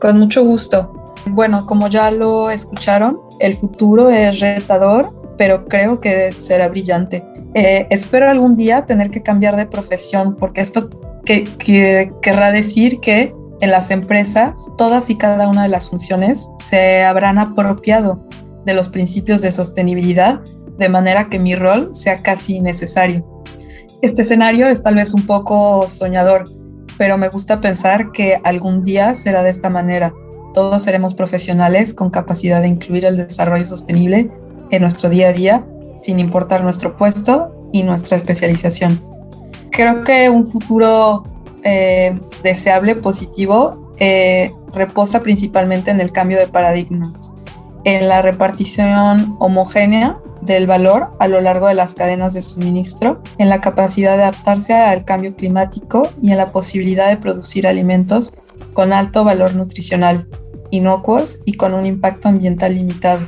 Con 0.00 0.18
mucho 0.18 0.44
gusto. 0.44 0.92
Bueno, 1.26 1.66
como 1.66 1.86
ya 1.88 2.10
lo 2.10 2.50
escucharon, 2.50 3.20
el 3.38 3.54
futuro 3.54 4.10
es 4.10 4.40
retador, 4.40 5.19
pero 5.40 5.64
creo 5.64 6.02
que 6.02 6.32
será 6.36 6.68
brillante. 6.68 7.24
Eh, 7.54 7.86
espero 7.88 8.28
algún 8.28 8.58
día 8.58 8.84
tener 8.84 9.10
que 9.10 9.22
cambiar 9.22 9.56
de 9.56 9.64
profesión 9.64 10.36
porque 10.36 10.60
esto 10.60 10.90
que, 11.24 12.12
querrá 12.20 12.52
decir 12.52 13.00
que 13.00 13.34
en 13.62 13.70
las 13.70 13.90
empresas 13.90 14.68
todas 14.76 15.08
y 15.08 15.16
cada 15.16 15.48
una 15.48 15.62
de 15.62 15.70
las 15.70 15.88
funciones 15.88 16.50
se 16.58 17.04
habrán 17.04 17.38
apropiado 17.38 18.28
de 18.66 18.74
los 18.74 18.90
principios 18.90 19.40
de 19.40 19.50
sostenibilidad 19.50 20.40
de 20.76 20.90
manera 20.90 21.30
que 21.30 21.38
mi 21.38 21.54
rol 21.54 21.88
sea 21.94 22.18
casi 22.18 22.56
innecesario. 22.56 23.24
Este 24.02 24.20
escenario 24.20 24.66
es 24.66 24.82
tal 24.82 24.96
vez 24.96 25.14
un 25.14 25.24
poco 25.24 25.88
soñador, 25.88 26.44
pero 26.98 27.16
me 27.16 27.30
gusta 27.30 27.62
pensar 27.62 28.12
que 28.12 28.38
algún 28.44 28.84
día 28.84 29.14
será 29.14 29.42
de 29.42 29.48
esta 29.48 29.70
manera. 29.70 30.12
Todos 30.52 30.82
seremos 30.82 31.14
profesionales 31.14 31.94
con 31.94 32.10
capacidad 32.10 32.60
de 32.60 32.68
incluir 32.68 33.06
el 33.06 33.16
desarrollo 33.16 33.64
sostenible 33.64 34.30
en 34.70 34.82
nuestro 34.82 35.08
día 35.08 35.28
a 35.28 35.32
día, 35.32 35.64
sin 36.00 36.20
importar 36.20 36.62
nuestro 36.62 36.96
puesto 36.96 37.68
y 37.72 37.82
nuestra 37.82 38.16
especialización. 38.16 39.00
Creo 39.70 40.04
que 40.04 40.30
un 40.30 40.44
futuro 40.44 41.24
eh, 41.62 42.18
deseable, 42.42 42.96
positivo, 42.96 43.92
eh, 43.98 44.50
reposa 44.72 45.22
principalmente 45.22 45.90
en 45.90 46.00
el 46.00 46.12
cambio 46.12 46.38
de 46.38 46.48
paradigmas, 46.48 47.32
en 47.84 48.08
la 48.08 48.22
repartición 48.22 49.36
homogénea 49.38 50.18
del 50.40 50.66
valor 50.66 51.08
a 51.18 51.28
lo 51.28 51.40
largo 51.40 51.66
de 51.66 51.74
las 51.74 51.94
cadenas 51.94 52.34
de 52.34 52.42
suministro, 52.42 53.22
en 53.38 53.48
la 53.48 53.60
capacidad 53.60 54.16
de 54.16 54.22
adaptarse 54.22 54.74
al 54.74 55.04
cambio 55.04 55.36
climático 55.36 56.08
y 56.22 56.30
en 56.30 56.38
la 56.38 56.46
posibilidad 56.46 57.08
de 57.08 57.18
producir 57.18 57.66
alimentos 57.66 58.34
con 58.72 58.92
alto 58.92 59.24
valor 59.24 59.54
nutricional, 59.54 60.28
inocuos 60.70 61.40
y 61.44 61.54
con 61.54 61.74
un 61.74 61.84
impacto 61.84 62.28
ambiental 62.28 62.74
limitado. 62.74 63.26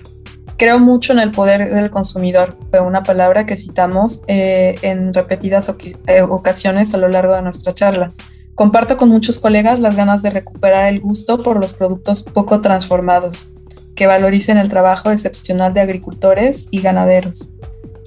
Creo 0.62 0.78
mucho 0.78 1.12
en 1.12 1.18
el 1.18 1.32
poder 1.32 1.74
del 1.74 1.90
consumidor. 1.90 2.56
Fue 2.70 2.78
una 2.78 3.02
palabra 3.02 3.46
que 3.46 3.56
citamos 3.56 4.22
eh, 4.28 4.76
en 4.82 5.12
repetidas 5.12 5.74
eh, 6.06 6.22
ocasiones 6.22 6.94
a 6.94 6.98
lo 6.98 7.08
largo 7.08 7.34
de 7.34 7.42
nuestra 7.42 7.74
charla. 7.74 8.12
Comparto 8.54 8.96
con 8.96 9.08
muchos 9.08 9.40
colegas 9.40 9.80
las 9.80 9.96
ganas 9.96 10.22
de 10.22 10.30
recuperar 10.30 10.86
el 10.86 11.00
gusto 11.00 11.42
por 11.42 11.58
los 11.58 11.72
productos 11.72 12.22
poco 12.22 12.60
transformados, 12.60 13.54
que 13.96 14.06
valoricen 14.06 14.56
el 14.56 14.68
trabajo 14.68 15.10
excepcional 15.10 15.74
de 15.74 15.80
agricultores 15.80 16.68
y 16.70 16.80
ganaderos. 16.80 17.54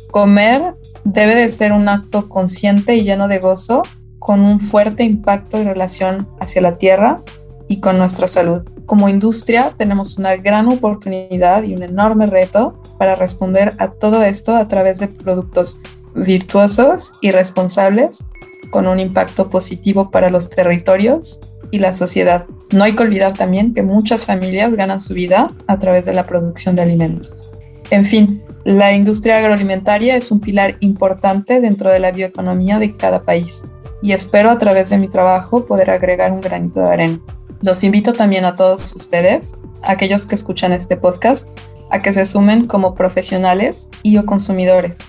Comer 0.09 0.75
debe 1.03 1.35
de 1.35 1.51
ser 1.51 1.73
un 1.73 1.89
acto 1.89 2.29
consciente 2.29 2.95
y 2.95 3.03
lleno 3.03 3.27
de 3.27 3.39
gozo, 3.39 3.83
con 4.17 4.39
un 4.39 4.61
fuerte 4.61 5.03
impacto 5.03 5.57
en 5.57 5.65
relación 5.65 6.29
hacia 6.39 6.61
la 6.61 6.77
tierra 6.77 7.21
y 7.67 7.79
con 7.79 7.97
nuestra 7.97 8.27
salud 8.27 8.63
como 8.85 9.09
industria 9.09 9.73
tenemos 9.77 10.17
una 10.17 10.35
gran 10.35 10.67
oportunidad 10.67 11.63
y 11.63 11.73
un 11.73 11.83
enorme 11.83 12.27
reto 12.27 12.81
para 12.97 13.15
responder 13.15 13.73
a 13.77 13.91
todo 13.91 14.23
esto 14.23 14.55
a 14.55 14.67
través 14.67 14.99
de 14.99 15.07
productos 15.07 15.81
virtuosos 16.13 17.13
y 17.21 17.31
responsables 17.31 18.23
con 18.69 18.87
un 18.87 18.99
impacto 18.99 19.49
positivo 19.49 20.11
para 20.11 20.29
los 20.29 20.49
territorios 20.49 21.41
y 21.71 21.79
la 21.79 21.93
sociedad. 21.93 22.45
No 22.71 22.83
hay 22.83 22.95
que 22.95 23.03
olvidar 23.03 23.33
también 23.33 23.73
que 23.73 23.83
muchas 23.83 24.25
familias 24.25 24.73
ganan 24.75 25.01
su 25.01 25.13
vida 25.13 25.47
a 25.67 25.79
través 25.79 26.05
de 26.05 26.13
la 26.13 26.25
producción 26.25 26.75
de 26.75 26.83
alimentos. 26.83 27.51
En 27.91 28.05
fin, 28.05 28.43
la 28.63 28.93
industria 28.93 29.37
agroalimentaria 29.37 30.15
es 30.15 30.31
un 30.31 30.39
pilar 30.39 30.77
importante 30.79 31.61
dentro 31.61 31.91
de 31.91 31.99
la 31.99 32.11
bioeconomía 32.11 32.79
de 32.79 32.95
cada 32.95 33.23
país 33.23 33.63
y 34.01 34.11
espero 34.11 34.49
a 34.49 34.57
través 34.57 34.89
de 34.89 34.97
mi 34.97 35.07
trabajo 35.07 35.65
poder 35.65 35.89
agregar 35.89 36.31
un 36.31 36.41
granito 36.41 36.79
de 36.79 36.89
arena. 36.89 37.19
Los 37.65 37.83
invito 37.83 38.13
también 38.13 38.45
a 38.45 38.53
todos 38.53 38.95
ustedes, 38.95 39.57
aquellos 39.81 40.27
que 40.27 40.35
escuchan 40.35 40.71
este 40.71 40.97
podcast, 40.97 41.57
a 41.89 41.97
que 41.97 42.13
se 42.13 42.27
sumen 42.27 42.65
como 42.65 42.93
profesionales 42.93 43.89
y 44.03 44.19
o 44.19 44.25
consumidores. 44.27 44.99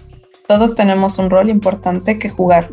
Todos 0.48 0.74
tenemos 0.74 1.18
un 1.18 1.28
rol 1.28 1.50
importante 1.50 2.18
que 2.18 2.30
jugar. 2.30 2.70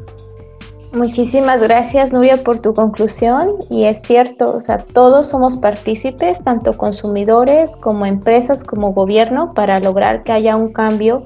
Muchísimas 0.93 1.61
gracias, 1.61 2.13
Nuria, 2.13 2.45
por 2.45 2.59
tu 2.59 2.73
conclusión. 2.73 3.55
Y 3.69 3.83
es 3.83 4.01
cierto, 4.03 4.55
o 4.55 4.61
sea, 4.61 4.77
todos 4.77 5.27
somos 5.27 5.57
partícipes, 5.57 6.41
tanto 6.45 6.77
consumidores 6.77 7.75
como 7.75 8.05
empresas, 8.05 8.63
como 8.63 8.93
gobierno, 8.93 9.53
para 9.53 9.81
lograr 9.81 10.23
que 10.23 10.31
haya 10.31 10.55
un 10.55 10.71
cambio 10.71 11.25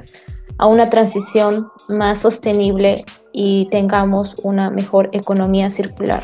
a 0.57 0.65
una 0.65 0.89
transición 0.89 1.67
más 1.89 2.21
sostenible 2.21 3.05
y 3.31 3.67
tengamos 3.69 4.33
una 4.41 4.71
mejor 4.71 5.11
economía 5.13 5.69
circular. 5.69 6.23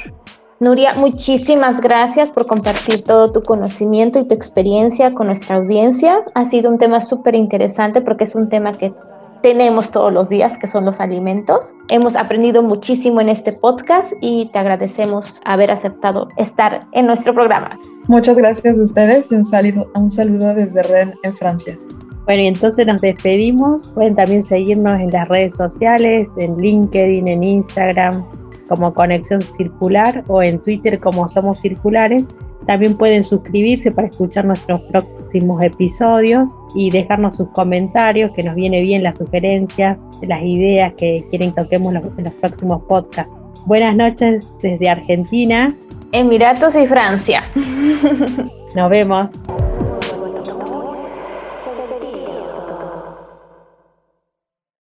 Nuria, 0.63 0.93
muchísimas 0.93 1.81
gracias 1.81 2.31
por 2.31 2.47
compartir 2.47 3.03
todo 3.03 3.33
tu 3.33 3.43
conocimiento 3.43 4.17
y 4.17 4.23
tu 4.23 4.33
experiencia 4.33 5.13
con 5.13 5.27
nuestra 5.27 5.57
audiencia. 5.57 6.23
Ha 6.35 6.45
sido 6.45 6.71
un 6.71 6.77
tema 6.77 7.01
súper 7.01 7.35
interesante 7.35 7.99
porque 7.99 8.23
es 8.23 8.33
un 8.33 8.47
tema 8.47 8.71
que 8.71 8.93
tenemos 9.41 9.91
todos 9.91 10.13
los 10.13 10.29
días, 10.29 10.57
que 10.57 10.67
son 10.67 10.85
los 10.85 11.01
alimentos. 11.01 11.73
Hemos 11.89 12.15
aprendido 12.15 12.63
muchísimo 12.63 13.19
en 13.19 13.27
este 13.27 13.51
podcast 13.51 14.13
y 14.21 14.49
te 14.53 14.59
agradecemos 14.59 15.37
haber 15.43 15.69
aceptado 15.69 16.29
estar 16.37 16.87
en 16.93 17.07
nuestro 17.07 17.33
programa. 17.33 17.77
Muchas 18.07 18.37
gracias 18.37 18.79
a 18.79 18.83
ustedes 18.83 19.33
y 19.33 19.35
un 19.35 19.43
saludo, 19.43 19.91
un 19.95 20.09
saludo 20.09 20.53
desde 20.53 20.81
Rennes, 20.81 21.17
en 21.23 21.33
Francia. 21.35 21.77
Bueno, 22.23 22.43
y 22.43 22.47
entonces 22.47 22.87
nos 22.87 23.01
despedimos. 23.01 23.87
Pueden 23.87 24.15
también 24.15 24.41
seguirnos 24.41 24.97
en 25.01 25.11
las 25.11 25.27
redes 25.27 25.55
sociales, 25.55 26.29
en 26.37 26.55
LinkedIn, 26.55 27.27
en 27.27 27.43
Instagram, 27.43 28.23
como 28.73 28.93
Conexión 28.93 29.41
Circular 29.41 30.23
o 30.27 30.41
en 30.41 30.59
Twitter 30.59 30.99
como 30.99 31.27
Somos 31.27 31.59
Circulares. 31.59 32.25
También 32.65 32.95
pueden 32.97 33.23
suscribirse 33.23 33.91
para 33.91 34.07
escuchar 34.07 34.45
nuestros 34.45 34.81
próximos 34.83 35.61
episodios 35.63 36.55
y 36.75 36.89
dejarnos 36.89 37.35
sus 37.35 37.49
comentarios, 37.49 38.31
que 38.35 38.41
nos 38.41 38.55
viene 38.55 38.81
bien 38.81 39.03
las 39.03 39.17
sugerencias, 39.17 40.09
las 40.21 40.41
ideas 40.41 40.93
que 40.93 41.25
quieren 41.29 41.51
que 41.51 41.61
toquemos 41.61 41.93
en 41.93 42.23
los 42.23 42.33
próximos 42.35 42.81
podcasts. 42.83 43.33
Buenas 43.65 43.95
noches 43.95 44.55
desde 44.61 44.89
Argentina. 44.89 45.73
Emiratos 46.11 46.75
y 46.75 46.87
Francia. 46.87 47.43
Nos 48.75 48.89
vemos. 48.89 49.31